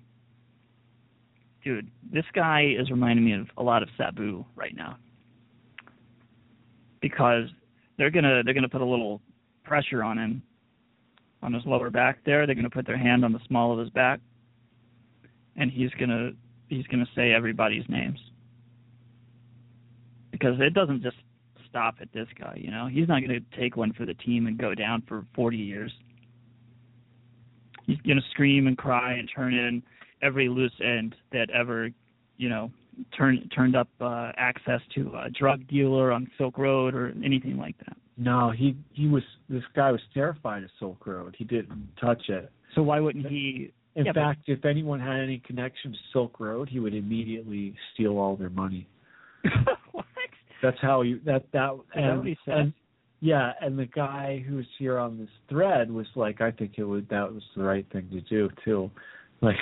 dude 1.64 1.88
this 2.12 2.24
guy 2.34 2.74
is 2.78 2.90
reminding 2.90 3.24
me 3.24 3.32
of 3.34 3.46
a 3.56 3.62
lot 3.62 3.82
of 3.82 3.88
sabu 3.96 4.44
right 4.56 4.74
now 4.76 4.96
because 7.00 7.48
they're 8.02 8.10
gonna 8.10 8.42
they're 8.42 8.52
gonna 8.52 8.68
put 8.68 8.80
a 8.80 8.84
little 8.84 9.20
pressure 9.62 10.02
on 10.02 10.18
him 10.18 10.42
on 11.40 11.52
his 11.52 11.62
lower 11.64 11.88
back 11.88 12.18
there 12.26 12.46
they're 12.46 12.56
gonna 12.56 12.68
put 12.68 12.84
their 12.84 12.98
hand 12.98 13.24
on 13.24 13.32
the 13.32 13.38
small 13.46 13.72
of 13.72 13.78
his 13.78 13.90
back 13.90 14.18
and 15.54 15.70
he's 15.70 15.90
gonna 16.00 16.32
he's 16.66 16.84
gonna 16.88 17.06
say 17.14 17.32
everybody's 17.32 17.84
names 17.88 18.18
because 20.32 20.56
it 20.58 20.74
doesn't 20.74 21.00
just 21.00 21.14
stop 21.68 21.94
at 22.00 22.12
this 22.12 22.26
guy. 22.36 22.58
You 22.60 22.72
know, 22.72 22.88
he's 22.88 23.06
not 23.06 23.20
to 23.40 23.58
take 23.58 23.76
one 23.76 23.92
for 23.92 24.04
the 24.04 24.14
team 24.14 24.48
and 24.48 24.58
go 24.58 24.74
down 24.74 25.04
for 25.08 25.24
40 25.34 25.56
years. 25.56 25.92
He's 27.86 27.98
to 28.18 28.30
scream 28.30 28.66
and 28.66 28.76
cry 28.76 29.14
and 29.14 29.30
turn 29.32 29.54
in 29.54 29.82
every 30.20 30.48
loose 30.48 30.72
end 30.84 31.14
that 31.32 31.48
ever, 31.50 31.90
you 32.36 32.48
know, 32.48 32.70
turned 33.16 33.50
turned 33.54 33.76
up 33.76 33.88
uh, 34.00 34.32
access 34.36 34.80
to 34.94 35.12
a 35.24 35.30
drug 35.30 35.66
dealer 35.68 36.12
on 36.12 36.28
Silk 36.38 36.58
Road 36.58 36.94
or 36.94 37.12
anything 37.24 37.56
like 37.56 37.76
that. 37.78 37.96
No, 38.16 38.50
he 38.50 38.76
he 38.92 39.08
was 39.08 39.22
this 39.48 39.62
guy 39.74 39.90
was 39.90 40.00
terrified 40.14 40.62
of 40.62 40.70
Silk 40.78 41.06
Road. 41.06 41.34
He 41.38 41.44
didn't 41.44 41.88
touch 42.00 42.22
it. 42.28 42.50
So 42.74 42.82
why 42.82 43.00
wouldn't 43.00 43.26
he? 43.26 43.72
In 43.94 44.06
Yeah, 44.06 44.12
but- 44.14 44.20
fact, 44.20 44.40
if 44.46 44.64
anyone 44.64 45.00
had 45.00 45.20
any 45.20 45.38
connection 45.38 45.92
to 45.92 45.98
Silk 46.12 46.40
Road, 46.40 46.68
he 46.68 46.80
would 46.80 46.94
immediately 46.94 47.74
steal 47.92 48.18
all 48.18 48.36
their 48.36 48.50
money. 48.50 48.86
what? 49.92 50.04
That's 50.62 50.78
how 50.80 51.02
you 51.02 51.20
that 51.24 51.44
that 51.52 51.72
that 51.94 52.00
and, 52.00 52.36
and 52.46 52.72
yeah, 53.20 53.52
and 53.60 53.78
the 53.78 53.86
guy 53.86 54.44
who's 54.48 54.66
here 54.78 54.98
on 54.98 55.18
this 55.18 55.28
thread 55.48 55.90
was 55.90 56.06
like, 56.14 56.40
I 56.40 56.50
think 56.50 56.72
it 56.76 56.84
would 56.84 57.08
that 57.08 57.32
was 57.32 57.42
the 57.56 57.62
right 57.62 57.86
thing 57.92 58.08
to 58.10 58.20
do 58.22 58.48
too. 58.64 58.90
Like 59.40 59.56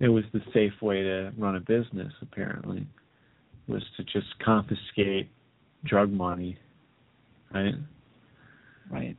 it 0.00 0.08
was 0.08 0.24
the 0.32 0.40
safe 0.52 0.80
way 0.80 1.02
to 1.02 1.32
run 1.36 1.56
a 1.56 1.60
business 1.60 2.12
apparently 2.22 2.86
was 3.66 3.82
to 3.96 4.04
just 4.04 4.26
confiscate 4.44 5.28
drug 5.84 6.10
money. 6.10 6.58
Right? 7.52 7.74
Right. 8.90 9.16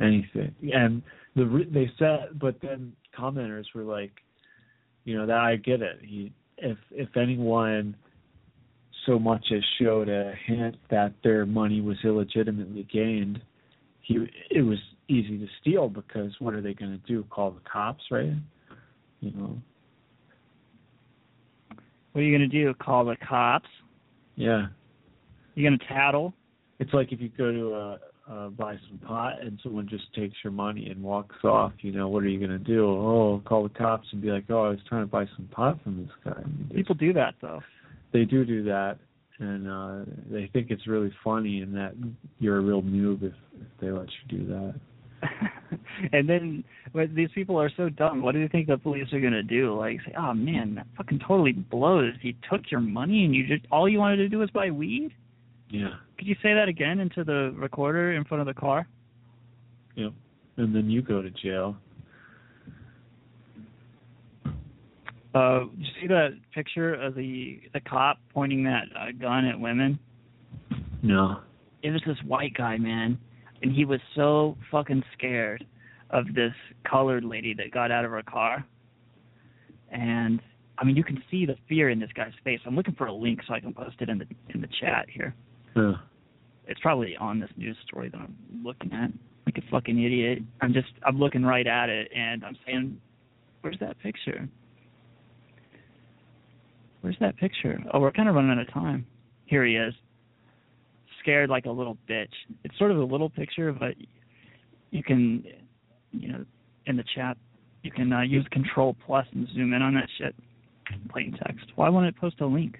anything. 0.00 0.54
And 0.72 1.02
the 1.36 1.66
they 1.70 1.90
said, 1.98 2.38
but 2.38 2.56
then 2.60 2.92
commenters 3.18 3.64
were 3.74 3.84
like, 3.84 4.12
you 5.04 5.16
know, 5.16 5.26
that 5.26 5.38
I 5.38 5.56
get 5.56 5.82
it. 5.82 6.00
He, 6.02 6.32
if 6.58 6.78
if 6.90 7.16
anyone 7.16 7.96
so 9.06 9.18
much 9.18 9.44
as 9.54 9.62
showed 9.80 10.08
a 10.08 10.32
hint 10.46 10.76
that 10.90 11.12
their 11.24 11.44
money 11.46 11.80
was 11.80 11.96
illegitimately 12.04 12.86
gained, 12.92 13.40
he 14.00 14.26
it 14.50 14.62
was 14.62 14.78
easy 15.08 15.38
to 15.38 15.46
steal 15.60 15.88
because 15.88 16.32
what 16.38 16.54
are 16.54 16.60
they 16.60 16.74
going 16.74 16.92
to 16.92 17.06
do? 17.12 17.24
Call 17.30 17.50
the 17.50 17.60
cops, 17.70 18.04
right? 18.10 18.32
You 19.22 19.30
know, 19.30 19.62
What 22.12 22.20
are 22.20 22.24
you 22.24 22.36
going 22.36 22.50
to 22.50 22.64
do? 22.64 22.74
Call 22.74 23.04
the 23.06 23.16
cops? 23.26 23.68
yeah. 24.36 24.66
You 25.54 25.68
going 25.68 25.78
to 25.78 25.84
tattle? 25.86 26.32
It's 26.78 26.92
like 26.94 27.12
if 27.12 27.20
you 27.20 27.28
go 27.36 27.52
to 27.52 27.74
uh, 27.74 27.98
uh 28.32 28.48
buy 28.48 28.76
some 28.88 28.98
pot 28.98 29.34
and 29.42 29.58
someone 29.62 29.86
just 29.88 30.04
takes 30.14 30.34
your 30.42 30.52
money 30.52 30.88
and 30.88 31.02
walks 31.02 31.36
off, 31.44 31.72
you 31.80 31.92
know, 31.92 32.08
what 32.08 32.22
are 32.24 32.28
you 32.28 32.40
gonna 32.40 32.58
do? 32.58 32.86
Oh, 32.86 33.42
call 33.44 33.62
the 33.64 33.68
cops 33.68 34.06
and 34.12 34.22
be 34.22 34.30
like, 34.30 34.44
Oh, 34.48 34.64
I 34.64 34.68
was 34.70 34.78
trying 34.88 35.02
to 35.02 35.10
buy 35.10 35.26
some 35.36 35.46
pot 35.52 35.78
from 35.84 35.98
this 35.98 36.10
guy. 36.24 36.42
Just- 36.62 36.74
People 36.74 36.94
do 36.94 37.12
that 37.12 37.34
though. 37.42 37.60
they 38.12 38.24
do 38.24 38.44
do 38.44 38.64
that 38.64 38.96
and 39.38 39.68
uh 39.68 40.10
they 40.30 40.48
think 40.52 40.70
it's 40.70 40.86
really 40.86 41.12
funny 41.22 41.60
and 41.60 41.74
that 41.76 41.92
you're 42.40 42.58
a 42.58 42.60
real 42.62 42.82
noob 42.82 43.22
if, 43.22 43.32
if 43.60 43.66
they 43.80 43.90
let 43.90 44.06
you 44.08 44.38
do 44.38 44.46
that. 44.46 44.74
and 46.12 46.28
then 46.28 46.64
but 46.92 47.14
these 47.14 47.28
people 47.34 47.60
are 47.60 47.70
so 47.76 47.88
dumb. 47.88 48.22
What 48.22 48.32
do 48.32 48.40
you 48.40 48.48
think 48.48 48.66
the 48.66 48.78
police 48.78 49.12
are 49.12 49.20
gonna 49.20 49.42
do? 49.42 49.76
Like 49.78 49.98
say, 50.06 50.12
"Oh 50.18 50.34
man, 50.34 50.74
that 50.76 50.86
fucking 50.96 51.20
totally 51.26 51.52
blows. 51.52 52.14
He 52.20 52.36
took 52.50 52.70
your 52.70 52.80
money 52.80 53.24
and 53.24 53.34
you 53.34 53.46
just 53.46 53.66
all 53.70 53.88
you 53.88 53.98
wanted 53.98 54.16
to 54.16 54.28
do 54.28 54.38
was 54.38 54.50
buy 54.50 54.70
weed." 54.70 55.12
Yeah. 55.70 55.94
Could 56.18 56.26
you 56.26 56.36
say 56.42 56.54
that 56.54 56.68
again 56.68 57.00
into 57.00 57.24
the 57.24 57.54
recorder 57.56 58.12
in 58.12 58.24
front 58.24 58.40
of 58.40 58.46
the 58.46 58.58
car? 58.58 58.86
Yep. 59.96 60.12
And 60.58 60.74
then 60.74 60.90
you 60.90 61.02
go 61.02 61.22
to 61.22 61.30
jail. 61.30 61.76
Uh, 65.34 65.60
did 65.60 65.78
you 65.78 65.86
see 66.00 66.06
that 66.08 66.30
picture 66.54 66.94
of 66.94 67.14
the 67.14 67.60
the 67.72 67.80
cop 67.80 68.18
pointing 68.34 68.64
that 68.64 68.84
uh, 68.98 69.12
gun 69.18 69.46
at 69.46 69.58
women? 69.58 69.98
No. 71.02 71.40
It 71.82 71.90
was 71.90 72.02
this 72.06 72.18
white 72.26 72.54
guy, 72.54 72.76
man, 72.76 73.18
and 73.62 73.72
he 73.72 73.84
was 73.84 74.00
so 74.14 74.56
fucking 74.70 75.02
scared 75.16 75.64
of 76.10 76.26
this 76.34 76.52
colored 76.88 77.24
lady 77.24 77.54
that 77.54 77.70
got 77.70 77.90
out 77.90 78.04
of 78.04 78.10
her 78.10 78.22
car. 78.22 78.64
And 79.90 80.40
I 80.78 80.84
mean, 80.84 80.96
you 80.96 81.04
can 81.04 81.22
see 81.30 81.46
the 81.46 81.56
fear 81.68 81.90
in 81.90 81.98
this 81.98 82.10
guy's 82.14 82.32
face. 82.44 82.60
I'm 82.66 82.74
looking 82.74 82.94
for 82.94 83.06
a 83.06 83.12
link 83.12 83.40
so 83.46 83.54
I 83.54 83.60
can 83.60 83.72
post 83.72 83.96
it 84.00 84.08
in 84.08 84.18
the 84.18 84.26
in 84.54 84.60
the 84.60 84.68
chat 84.80 85.06
here. 85.08 85.34
It's 86.66 86.80
probably 86.80 87.16
on 87.16 87.40
this 87.40 87.50
news 87.56 87.76
story 87.86 88.08
that 88.10 88.18
I'm 88.18 88.36
looking 88.64 88.92
at. 88.92 89.10
Like 89.46 89.58
a 89.58 89.70
fucking 89.70 90.02
idiot. 90.02 90.38
I'm 90.60 90.72
just 90.72 90.88
I'm 91.04 91.18
looking 91.18 91.44
right 91.44 91.66
at 91.66 91.88
it 91.88 92.10
and 92.14 92.44
I'm 92.44 92.56
saying, 92.66 93.00
where's 93.60 93.78
that 93.80 93.98
picture? 94.00 94.48
Where's 97.00 97.16
that 97.20 97.36
picture? 97.36 97.78
Oh, 97.92 98.00
we're 98.00 98.12
kind 98.12 98.28
of 98.28 98.36
running 98.36 98.52
out 98.52 98.58
of 98.58 98.72
time. 98.72 99.06
Here 99.46 99.64
he 99.64 99.76
is. 99.76 99.92
Scared 101.22 101.50
like 101.50 101.66
a 101.66 101.70
little 101.70 101.96
bitch. 102.08 102.32
It's 102.64 102.76
sort 102.78 102.90
of 102.90 102.98
a 102.98 103.04
little 103.04 103.30
picture, 103.30 103.72
but 103.72 103.94
you 104.90 105.02
can, 105.02 105.44
you 106.10 106.28
know, 106.28 106.44
in 106.86 106.96
the 106.96 107.04
chat, 107.14 107.36
you 107.82 107.90
can 107.90 108.12
uh, 108.12 108.22
use 108.22 108.46
Control 108.50 108.96
Plus 109.06 109.26
and 109.32 109.48
zoom 109.54 109.72
in 109.72 109.82
on 109.82 109.94
that 109.94 110.08
shit. 110.18 110.34
Plain 111.10 111.36
text. 111.44 111.66
Why 111.76 111.88
won't 111.88 112.06
it 112.06 112.16
post 112.16 112.40
a 112.40 112.46
link? 112.46 112.76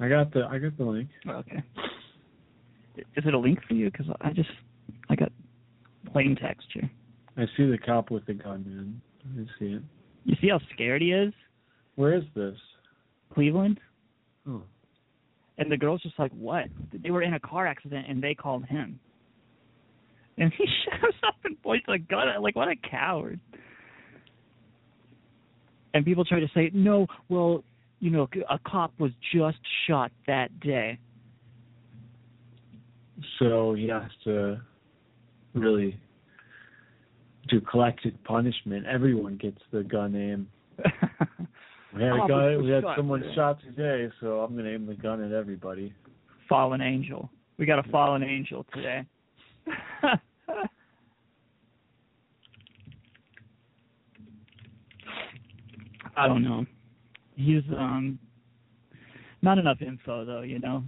I 0.00 0.08
got 0.08 0.32
the 0.32 0.46
I 0.50 0.58
got 0.58 0.76
the 0.76 0.84
link. 0.84 1.08
Okay. 1.28 1.62
Is 2.96 3.24
it 3.24 3.34
a 3.34 3.38
link 3.38 3.58
for 3.68 3.74
you? 3.74 3.90
Because 3.90 4.06
I 4.20 4.32
just 4.32 4.48
I 5.08 5.14
got 5.14 5.30
plain 6.12 6.36
text 6.40 6.66
here. 6.72 6.90
I 7.36 7.44
see 7.56 7.70
the 7.70 7.78
cop 7.78 8.10
with 8.10 8.26
the 8.26 8.34
gun, 8.34 8.64
man. 8.66 9.00
I 9.38 9.58
see 9.58 9.72
it. 9.74 9.82
You 10.24 10.36
see 10.40 10.48
how 10.48 10.60
scared 10.74 11.02
he 11.02 11.12
is? 11.12 11.32
Where 11.94 12.14
is 12.14 12.24
this? 12.34 12.56
Cleveland. 13.32 13.78
Oh. 14.48 14.62
And 15.60 15.70
the 15.70 15.76
girl's 15.76 16.00
just 16.00 16.18
like, 16.18 16.32
what? 16.32 16.64
They 16.90 17.10
were 17.10 17.22
in 17.22 17.34
a 17.34 17.40
car 17.40 17.66
accident 17.66 18.06
and 18.08 18.22
they 18.22 18.34
called 18.34 18.64
him. 18.64 18.98
And 20.38 20.50
he 20.58 20.64
shows 20.64 21.12
up 21.28 21.36
and 21.44 21.60
points 21.62 21.84
a 21.88 21.98
gun 21.98 22.28
at 22.28 22.42
like 22.42 22.56
what 22.56 22.68
a 22.68 22.76
coward. 22.90 23.38
And 25.92 26.04
people 26.04 26.24
try 26.24 26.40
to 26.40 26.48
say, 26.54 26.70
no, 26.72 27.06
well, 27.28 27.62
you 27.98 28.10
know, 28.10 28.26
a 28.48 28.58
cop 28.66 28.92
was 28.98 29.10
just 29.34 29.58
shot 29.86 30.10
that 30.26 30.58
day. 30.60 30.98
So 33.38 33.74
he 33.74 33.88
has 33.88 34.10
to 34.24 34.60
really 35.52 36.00
do 37.48 37.60
collective 37.60 38.14
punishment. 38.24 38.86
Everyone 38.86 39.36
gets 39.36 39.60
the 39.72 39.82
gun 39.82 40.16
aim. 40.16 40.48
We 41.94 42.02
had 42.02 42.12
a 42.12 42.28
gun. 42.28 42.62
We 42.64 42.70
had 42.70 42.82
shot 42.82 42.96
someone 42.96 43.24
shot 43.34 43.60
today, 43.62 44.12
so 44.20 44.40
I'm 44.40 44.56
gonna 44.56 44.70
aim 44.70 44.86
the 44.86 44.94
gun 44.94 45.22
at 45.22 45.32
everybody. 45.32 45.92
fallen 46.48 46.80
angel. 46.80 47.30
We 47.58 47.66
got 47.66 47.84
a 47.84 47.90
fallen 47.90 48.22
angel 48.22 48.64
today. 48.72 49.04
I 56.16 56.26
don't 56.26 56.42
know. 56.42 56.66
He's 57.34 57.62
um 57.76 58.18
not 59.42 59.58
enough 59.58 59.80
info 59.80 60.24
though, 60.24 60.42
you 60.42 60.58
know. 60.58 60.84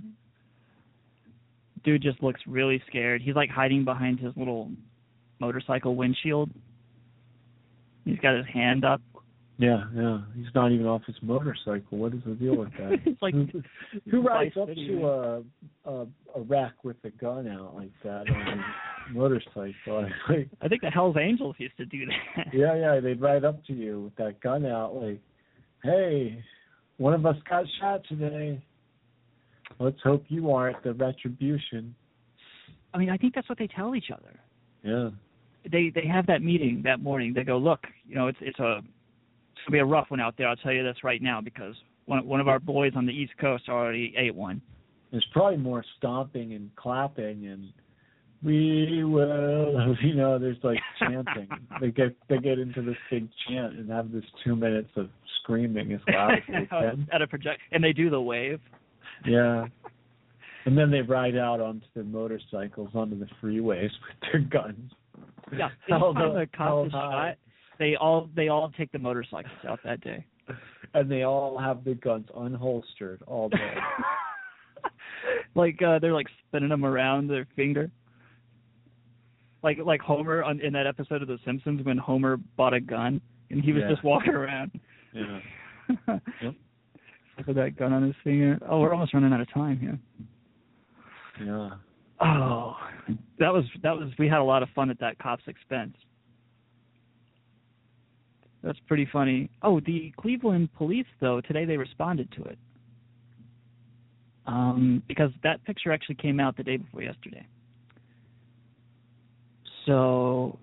Dude 1.85 2.03
just 2.03 2.23
looks 2.23 2.41
really 2.47 2.83
scared. 2.89 3.23
He's 3.23 3.35
like 3.35 3.51
hiding 3.51 3.85
behind 3.85 4.21
his 4.21 4.33
little 4.37 4.71
motorcycle 5.41 5.97
windshield. 5.97 6.51
He's 8.05 8.19
got 8.19 8.37
his 8.37 8.47
hand 8.53 8.85
up. 8.85 9.01
Yeah, 9.59 9.85
yeah. 9.95 10.19
He's 10.35 10.47
not 10.55 10.73
even 10.73 10.87
off 10.87 11.03
his 11.07 11.17
motorcycle. 11.23 11.99
What 11.99 12.15
is 12.15 12.21
the 12.27 12.35
deal 12.35 12.57
with 12.57 12.71
that? 12.79 12.99
It's 13.07 13.21
like 13.23 13.35
who, 13.35 13.63
who 14.11 14.23
rides 14.23 14.57
up 14.61 14.69
City, 14.69 14.89
to 14.89 15.07
a, 15.07 15.43
a 15.85 16.07
a 16.35 16.41
rack 16.49 16.73
with 16.85 16.97
a 17.05 17.11
gun 17.11 17.47
out 17.49 17.75
like 17.75 17.91
that 18.03 18.29
on 18.29 18.59
a 18.59 19.13
motorcycle? 19.13 20.09
Like, 20.29 20.49
I 20.63 20.69
think 20.69 20.81
the 20.83 20.91
Hell's 20.91 21.17
Angels 21.21 21.55
used 21.59 21.77
to 21.77 21.85
do 21.85 22.07
that. 22.07 22.47
yeah, 22.53 22.75
yeah. 22.75 23.01
They'd 23.01 23.21
ride 23.21 23.45
up 23.45 23.65
to 23.67 23.73
you 23.73 24.01
with 24.03 24.17
that 24.17 24.41
gun 24.41 24.65
out, 24.67 24.95
like, 24.97 25.21
"Hey, 25.85 26.43
one 26.97 27.13
of 27.15 27.25
us 27.27 27.37
got 27.49 27.65
shot 27.81 28.03
today. 28.09 28.61
Let's 29.79 30.01
hope 30.03 30.25
you 30.29 30.51
aren't 30.51 30.83
the 30.83 30.95
retribution." 30.95 31.95
I 32.95 32.99
mean, 32.99 33.11
I 33.11 33.17
think 33.17 33.35
that's 33.35 33.49
what 33.49 33.59
they 33.59 33.69
tell 33.69 33.95
each 33.95 34.11
other. 34.13 34.39
Yeah. 34.83 35.11
they 35.71 35.91
they 35.95 36.07
have 36.07 36.27
that 36.27 36.43
meeting 36.43 36.83
that 36.85 37.01
morning. 37.01 37.33
They 37.35 37.45
go, 37.45 37.57
look, 37.59 37.81
you 38.09 38.15
know, 38.15 38.27
it's 38.27 38.39
it's 38.41 38.59
a 38.59 38.81
it's 39.63 39.69
gonna 39.69 39.77
be 39.77 39.81
a 39.81 39.85
rough 39.85 40.11
one 40.11 40.21
out 40.21 40.35
there. 40.37 40.49
I'll 40.49 40.57
tell 40.57 40.73
you 40.73 40.83
this 40.83 40.97
right 41.05 41.23
now 41.23 41.41
because 41.41 41.75
one 42.07 42.27
one 42.27 42.41
of 42.41 42.49
our 42.49 42.59
boys 42.59 42.93
on 42.97 43.07
the 43.07 43.13
East 43.13 43.33
Coast 43.41 43.69
already 43.69 44.13
ate 44.17 44.35
one. 44.35 44.61
There's 45.11 45.27
probably 45.33 45.59
more 45.59 45.85
stomping 45.99 46.55
and 46.55 46.75
clapping 46.75 47.47
and 47.47 47.69
we 48.43 49.05
will 49.05 49.95
you 50.03 50.15
know, 50.15 50.39
there's 50.39 50.57
like 50.65 50.81
chanting. 50.99 51.49
they 51.81 51.91
get 51.91 52.17
they 52.29 52.39
get 52.39 52.59
into 52.59 52.83
this 52.83 52.97
big 53.11 53.29
chant 53.47 53.75
and 53.75 53.89
have 53.91 54.11
this 54.11 54.25
two 54.45 54.57
minutes 54.57 54.91
of 54.97 55.09
screaming 55.43 55.93
as 55.93 56.01
loud 56.09 56.33
as 56.33 56.39
they 56.49 56.55
oh, 56.77 56.81
can. 56.81 57.09
At 57.13 57.23
a 57.23 57.27
project, 57.27 57.61
and 57.71 57.83
they 57.83 57.93
do 57.93 58.11
the 58.11 58.21
wave. 58.21 58.61
Yeah. 59.27 59.67
And 60.65 60.79
then 60.79 60.93
they 60.93 61.01
ride 61.01 61.37
out 61.37 61.61
onto 61.61 61.87
their 61.93 62.05
motorcycles 62.05 62.91
onto 62.95 63.19
the 63.19 63.27
freeways 63.43 63.91
with 63.91 64.31
their 64.31 64.41
guns. 64.43 64.93
Yeah, 65.53 65.71
Held 65.89 66.17
anytime 66.17 66.37
up- 66.37 66.37
a 66.37 66.47
cop 66.57 66.67
held 66.69 66.93
high. 66.93 67.37
They 67.83 67.97
all 67.97 68.29
they 68.37 68.47
all 68.49 68.71
take 68.79 68.93
the 68.93 68.99
motorcycles 68.99 69.53
out 69.69 69.81
that 69.85 70.01
day. 70.03 70.25
And 70.95 71.11
they 71.11 71.23
all 71.23 71.57
have 71.59 71.85
the 71.85 71.95
guns 71.95 72.27
unholstered 72.37 73.19
all 73.27 73.49
day. 73.49 73.75
like 75.55 75.81
uh 75.83 75.99
they're 76.01 76.13
like 76.13 76.27
spinning 76.49 76.69
them 76.69 76.85
around 76.85 77.29
their 77.29 77.47
finger. 77.57 77.91
Like 79.63 79.79
like 79.83 80.01
Homer 80.03 80.43
on 80.43 80.61
in 80.61 80.73
that 80.75 80.87
episode 80.87 81.23
of 81.23 81.29
The 81.29 81.39
Simpsons 81.47 81.83
when 81.85 81.97
Homer 81.97 82.37
bought 82.59 82.75
a 82.75 82.81
gun 82.81 83.21
and 83.51 83.65
he 83.65 83.73
was 83.73 83.83
Yeah. 83.85 83.91
just 83.91 84.05
walking 84.05 84.35
around 84.35 84.73
Yeah. 85.15 85.39
Yep. 86.43 86.55
with 87.47 87.57
that 87.57 87.77
gun 87.77 87.93
on 87.95 88.03
his 88.03 88.15
finger. 88.23 88.59
Oh, 88.69 88.81
we're 88.81 88.93
almost 88.93 89.15
running 89.15 89.33
out 89.33 89.41
of 89.41 89.51
time 89.53 89.79
here. 89.79 89.99
Yeah. 91.43 91.71
Oh, 92.21 92.77
that 93.39 93.53
was 93.53 93.65
that 93.83 93.97
was 93.97 94.11
we 94.19 94.29
had 94.29 94.41
a 94.41 94.45
lot 94.45 94.63
of 94.63 94.69
fun 94.75 94.91
at 94.91 95.01
that 95.01 95.19
cop's 95.19 95.45
expense. 95.47 95.97
That's 98.63 98.79
pretty 98.87 99.09
funny. 99.13 99.51
Oh, 99.63 99.81
the 99.81 100.13
Cleveland 100.19 100.73
police 100.77 101.07
though 101.21 101.41
today 101.41 101.65
they 101.65 101.77
responded 101.77 102.31
to 102.33 102.45
it. 102.45 102.59
Um, 104.47 105.03
because 105.07 105.31
that 105.45 105.65
picture 105.65 105.93
actually 105.93 106.17
came 106.17 106.41
out 106.41 106.57
the 106.57 106.65
day 106.65 106.77
before 106.77 107.03
yesterday. 107.03 107.47
So 109.87 110.59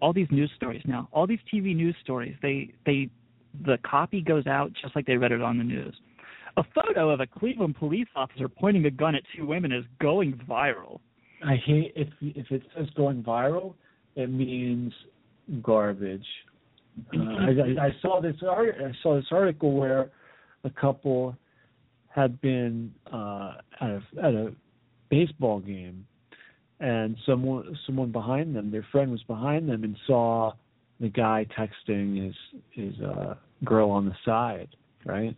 all 0.00 0.12
these 0.12 0.28
news 0.30 0.50
stories 0.56 0.82
now, 0.86 1.08
all 1.12 1.26
these 1.26 1.40
TV 1.52 1.74
news 1.74 1.94
stories, 2.02 2.36
they 2.42 2.72
they 2.86 3.10
the 3.64 3.78
copy 3.84 4.20
goes 4.20 4.46
out 4.46 4.72
just 4.80 4.94
like 4.94 5.06
they 5.06 5.16
read 5.16 5.32
it 5.32 5.42
on 5.42 5.58
the 5.58 5.64
news. 5.64 5.94
A 6.56 6.62
photo 6.74 7.10
of 7.10 7.20
a 7.20 7.26
Cleveland 7.26 7.76
police 7.76 8.08
officer 8.16 8.48
pointing 8.48 8.84
a 8.86 8.90
gun 8.90 9.14
at 9.14 9.22
two 9.36 9.46
women 9.46 9.72
is 9.72 9.84
going 10.00 10.34
viral. 10.48 11.00
I 11.44 11.56
hate 11.56 11.92
if 11.96 12.08
if 12.20 12.50
it 12.50 12.62
says 12.76 12.86
going 12.96 13.22
viral, 13.22 13.74
it 14.16 14.30
means 14.30 14.92
garbage. 15.62 16.26
I, 17.48 17.86
I, 17.86 17.90
saw 18.02 18.20
this 18.20 18.36
I 18.42 18.92
saw 19.02 19.16
this 19.16 19.26
article 19.30 19.72
where 19.72 20.10
a 20.64 20.70
couple 20.70 21.36
had 22.08 22.40
been 22.40 22.92
uh, 23.12 23.54
at 23.80 23.90
a 23.90 24.02
at 24.22 24.34
a 24.34 24.52
baseball 25.10 25.60
game, 25.60 26.06
and 26.80 27.16
someone 27.26 27.78
someone 27.86 28.12
behind 28.12 28.54
them, 28.54 28.70
their 28.70 28.86
friend 28.90 29.10
was 29.10 29.22
behind 29.24 29.68
them, 29.68 29.84
and 29.84 29.96
saw 30.06 30.52
the 31.00 31.08
guy 31.08 31.46
texting 31.56 32.24
his 32.24 32.34
his 32.70 33.00
uh, 33.00 33.34
girl 33.64 33.90
on 33.90 34.06
the 34.06 34.14
side, 34.24 34.68
right? 35.04 35.36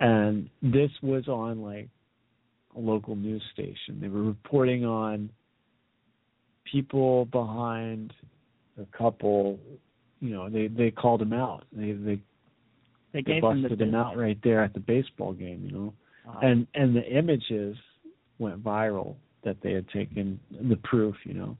And 0.00 0.48
this 0.62 0.90
was 1.02 1.28
on 1.28 1.62
like 1.62 1.88
a 2.76 2.80
local 2.80 3.16
news 3.16 3.42
station. 3.52 3.98
They 4.00 4.08
were 4.08 4.22
reporting 4.22 4.84
on 4.84 5.30
people 6.70 7.26
behind 7.26 8.12
a 8.80 8.86
couple. 8.96 9.58
You 10.20 10.30
know, 10.30 10.48
they 10.50 10.66
they 10.68 10.90
called 10.90 11.22
him 11.22 11.32
out. 11.32 11.64
They 11.72 11.92
they 11.92 12.14
They 12.14 12.20
they 13.12 13.22
gave 13.22 13.42
him 13.44 13.62
the 13.62 13.68
busted 13.68 13.80
him 13.88 13.94
out 13.94 14.16
right 14.16 14.38
there 14.42 14.62
at 14.62 14.74
the 14.74 14.80
baseball 14.80 15.32
game. 15.32 15.62
You 15.64 15.72
know, 15.72 15.94
Uh, 16.28 16.38
and 16.42 16.66
and 16.74 16.94
the 16.94 17.04
images 17.16 17.76
went 18.38 18.62
viral 18.62 19.16
that 19.44 19.56
they 19.62 19.72
had 19.72 19.88
taken 19.88 20.38
the 20.50 20.76
proof. 20.76 21.14
You 21.24 21.34
know, 21.34 21.56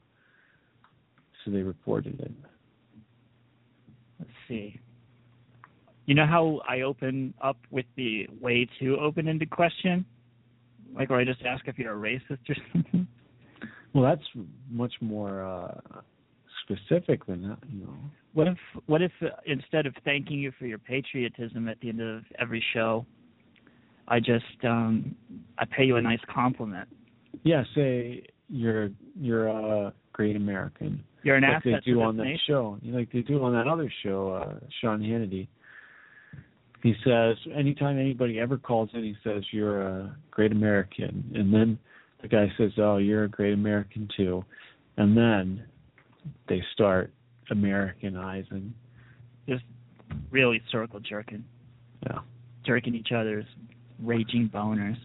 so 1.45 1.51
they 1.51 1.63
reported 1.63 2.21
it. 2.21 2.33
let's 4.19 4.31
see. 4.49 4.79
You 6.07 6.15
know 6.15 6.27
how 6.27 6.61
I 6.67 6.81
open 6.83 7.35
up 7.43 7.59
with 7.71 7.85
the 7.97 8.27
way 8.41 8.67
too 8.81 8.97
open-ended 8.99 9.51
question, 9.51 10.07
like 10.95 11.11
where 11.11 11.21
I 11.21 11.25
just 11.25 11.43
ask 11.43 11.69
if 11.69 11.79
you're 11.79 11.93
a 11.93 12.11
racist 12.11 12.49
or 12.49 12.57
something. 12.73 13.07
Well, 13.93 14.05
that's 14.05 14.27
much 14.71 14.95
more 15.01 15.43
uh 15.45 16.01
specific 16.69 17.25
than 17.27 17.43
that. 17.49 17.59
You 17.71 17.85
know. 17.85 17.95
What 18.35 18.49
if 18.49 18.59
what 18.87 19.03
if 19.03 19.13
uh, 19.23 19.29
instead 19.47 19.87
of 19.87 19.95
thanking 20.05 20.39
you 20.39 20.53
for 20.59 20.67
your 20.67 20.79
patriotism 20.79 21.69
at 21.69 21.81
the 21.81 21.89
end 21.89 22.01
of 22.01 22.23
every 22.39 22.63
show, 22.75 23.07
I 24.07 24.21
just 24.21 24.45
um 24.65 25.15
I 25.59 25.65
pay 25.65 25.85
you 25.85 25.97
a 25.97 26.03
nice 26.03 26.21
compliment. 26.33 26.89
Yeah, 27.43 27.65
say 27.75 28.25
you're 28.49 28.91
you're 29.19 29.49
a 29.49 29.93
great 30.13 30.37
American. 30.37 31.03
You're 31.23 31.37
an 31.37 31.43
like 31.43 31.57
asset 31.57 31.83
they 31.85 31.93
do 31.93 32.03
on 32.03 32.17
that 32.17 32.25
nation. 32.25 32.41
show. 32.47 32.79
Like 32.85 33.11
they 33.13 33.23
do 33.23 33.43
on 33.43 33.53
that 33.53 33.67
other 33.67 33.93
show, 34.03 34.33
uh 34.33 34.67
Sean 34.81 35.01
Hannity. 35.01 35.49
He 36.83 36.95
says 37.05 37.37
anytime 37.57 37.99
anybody 37.99 38.39
ever 38.39 38.57
calls 38.57 38.91
in, 38.95 39.03
he 39.03 39.17
says 39.25 39.43
you're 39.51 39.83
a 39.83 40.17
great 40.31 40.53
American, 40.53 41.33
and 41.35 41.53
then 41.53 41.79
the 42.23 42.29
guy 42.29 42.53
says, 42.57 42.73
"Oh, 42.79 42.99
you're 42.99 43.25
a 43.25 43.29
great 43.29 43.53
American 43.53 44.09
too," 44.17 44.45
and 44.97 45.17
then 45.17 45.65
they 46.49 46.63
start 46.73 47.13
Americanizing. 47.51 48.75
Just 49.49 49.65
really 50.31 50.61
circle 50.71 51.01
jerking, 51.01 51.45
Yeah. 52.07 52.19
jerking 52.65 52.95
each 52.95 53.13
other's 53.13 53.45
raging 54.03 54.49
boners. 54.53 54.97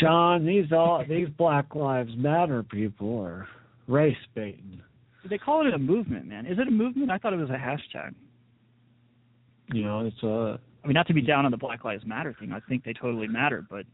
Sean, 0.00 0.46
these 0.46 0.72
all 0.72 1.04
these 1.08 1.28
Black 1.36 1.74
Lives 1.74 2.12
Matter 2.16 2.62
people 2.62 3.20
are 3.20 3.46
race 3.86 4.16
baiting. 4.34 4.80
They 5.28 5.38
call 5.38 5.66
it 5.66 5.74
a 5.74 5.78
movement, 5.78 6.26
man. 6.26 6.46
Is 6.46 6.58
it 6.58 6.66
a 6.66 6.70
movement? 6.70 7.10
I 7.10 7.18
thought 7.18 7.32
it 7.32 7.36
was 7.36 7.50
a 7.50 7.52
hashtag. 7.54 8.14
You 9.72 9.84
know, 9.84 10.06
it's 10.06 10.22
a 10.22 10.58
I 10.82 10.86
mean, 10.86 10.94
not 10.94 11.06
to 11.08 11.14
be 11.14 11.20
down 11.20 11.44
on 11.44 11.50
the 11.50 11.58
Black 11.58 11.84
Lives 11.84 12.04
Matter 12.06 12.34
thing. 12.38 12.52
I 12.52 12.60
think 12.60 12.84
they 12.84 12.94
totally 12.94 13.28
matter, 13.28 13.64
but 13.68 13.84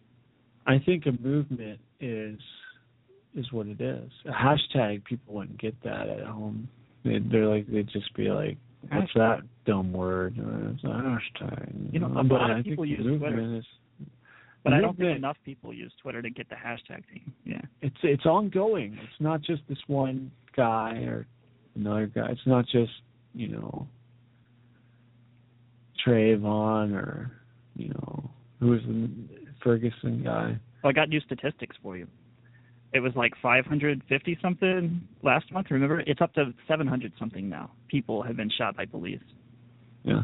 I 0.67 0.79
think 0.79 1.07
a 1.07 1.13
movement 1.21 1.81
is 2.01 2.39
is 3.37 3.53
what 3.53 3.67
it 3.67 3.81
is. 3.81 4.11
A 4.27 4.31
hashtag 4.33 5.05
people 5.05 5.35
wouldn't 5.35 5.59
get 5.61 5.75
that 5.85 6.09
at 6.09 6.27
home. 6.27 6.69
They'd, 7.05 7.31
they're 7.31 7.47
like 7.47 7.67
they'd 7.69 7.89
just 7.89 8.13
be 8.15 8.31
like, 8.31 8.57
"What's 8.91 9.13
that 9.15 9.41
dumb 9.67 9.93
word?" 9.93 10.35
It's 10.37 10.85
a 10.85 10.87
hashtag. 10.89 11.93
You 11.93 12.01
know, 12.01 12.07
a 12.19 12.25
but 12.25 12.41
lot 12.41 12.51
of 12.51 12.57
I 12.59 12.63
people 12.63 12.85
think 12.85 12.99
use 12.99 13.19
Twitter. 13.19 13.57
Is, 13.59 13.65
but 14.65 14.73
I 14.73 14.81
don't 14.81 14.91
think 14.97 15.01
movement- 15.01 15.19
enough 15.19 15.37
people 15.45 15.73
use 15.73 15.93
Twitter 16.03 16.23
to 16.23 16.31
get 16.31 16.49
the 16.49 16.57
hashtag 16.57 17.05
thing. 17.13 17.33
Yeah. 17.45 17.61
It's 17.83 17.97
it's 18.03 18.27
ongoing. 18.27 18.99
It's 19.03 19.21
not 19.21 19.43
just 19.43 19.63
this 19.69 19.79
one 19.87 20.33
guy 20.57 20.95
or 21.07 21.27
another 21.77 22.07
guy. 22.07 22.31
It's 22.31 22.47
not 22.47 22.65
just 22.67 22.93
you 23.35 23.49
know 23.49 23.87
Trayvon 26.05 26.95
or 26.95 27.31
you 27.77 27.89
know 27.91 28.31
who 28.61 28.69
was 28.69 28.81
the 28.87 29.09
Ferguson 29.63 30.23
guy. 30.25 30.57
Well, 30.83 30.91
I 30.91 30.93
got 30.93 31.09
new 31.09 31.21
statistics 31.21 31.77
for 31.83 31.97
you. 31.97 32.07
It 32.97 33.01
was 33.01 33.13
like 33.15 33.33
550 33.43 34.39
something 34.41 35.03
last 35.23 35.53
month. 35.53 35.67
Remember, 35.71 36.01
it's 36.07 36.23
up 36.23 36.33
to 36.35 36.55
700 36.67 37.13
something 37.19 37.47
now. 37.47 37.71
People 37.89 38.23
have 38.23 38.37
been 38.39 38.51
shot 38.57 38.75
by 38.75 38.87
police. 38.87 39.21
Yeah, 40.03 40.23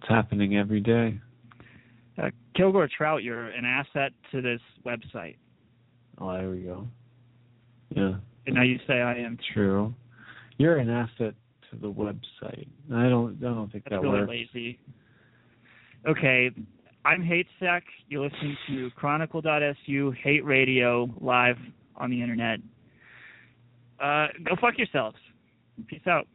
it's 0.00 0.08
happening 0.08 0.56
every 0.56 0.80
day. 0.80 1.18
Uh, 2.16 2.30
Kilgore 2.56 2.88
Trout, 2.96 3.24
you're 3.24 3.46
an 3.48 3.64
asset 3.64 4.12
to 4.30 4.40
this 4.40 4.60
website. 4.86 5.36
Oh, 6.20 6.32
there 6.32 6.50
we 6.50 6.60
go. 6.60 6.86
Yeah, 7.94 8.14
And 8.46 8.54
now 8.54 8.62
you 8.62 8.78
say 8.86 9.00
I 9.00 9.14
am. 9.16 9.36
true. 9.54 9.92
You're 10.58 10.76
an 10.78 10.90
asset 10.90 11.34
to 11.70 11.76
the 11.80 11.90
website. 11.90 12.68
I 12.94 13.08
don't. 13.08 13.36
I 13.38 13.44
don't 13.48 13.70
think 13.72 13.84
That's 13.84 13.96
that 13.96 14.00
really 14.00 14.20
works. 14.20 14.30
lazy. 14.30 14.78
Okay, 16.08 16.50
I'm 17.08 17.22
Hate 17.22 17.46
Sec. 17.58 17.84
You're 18.10 18.28
listening 18.28 18.54
to 18.66 18.90
Chronicle.su 18.90 20.14
Hate 20.22 20.44
Radio 20.44 21.08
live 21.22 21.56
on 21.96 22.10
the 22.10 22.20
internet. 22.20 22.58
Uh, 23.98 24.26
go 24.44 24.54
fuck 24.60 24.76
yourselves. 24.76 25.16
Peace 25.86 26.02
out. 26.06 26.26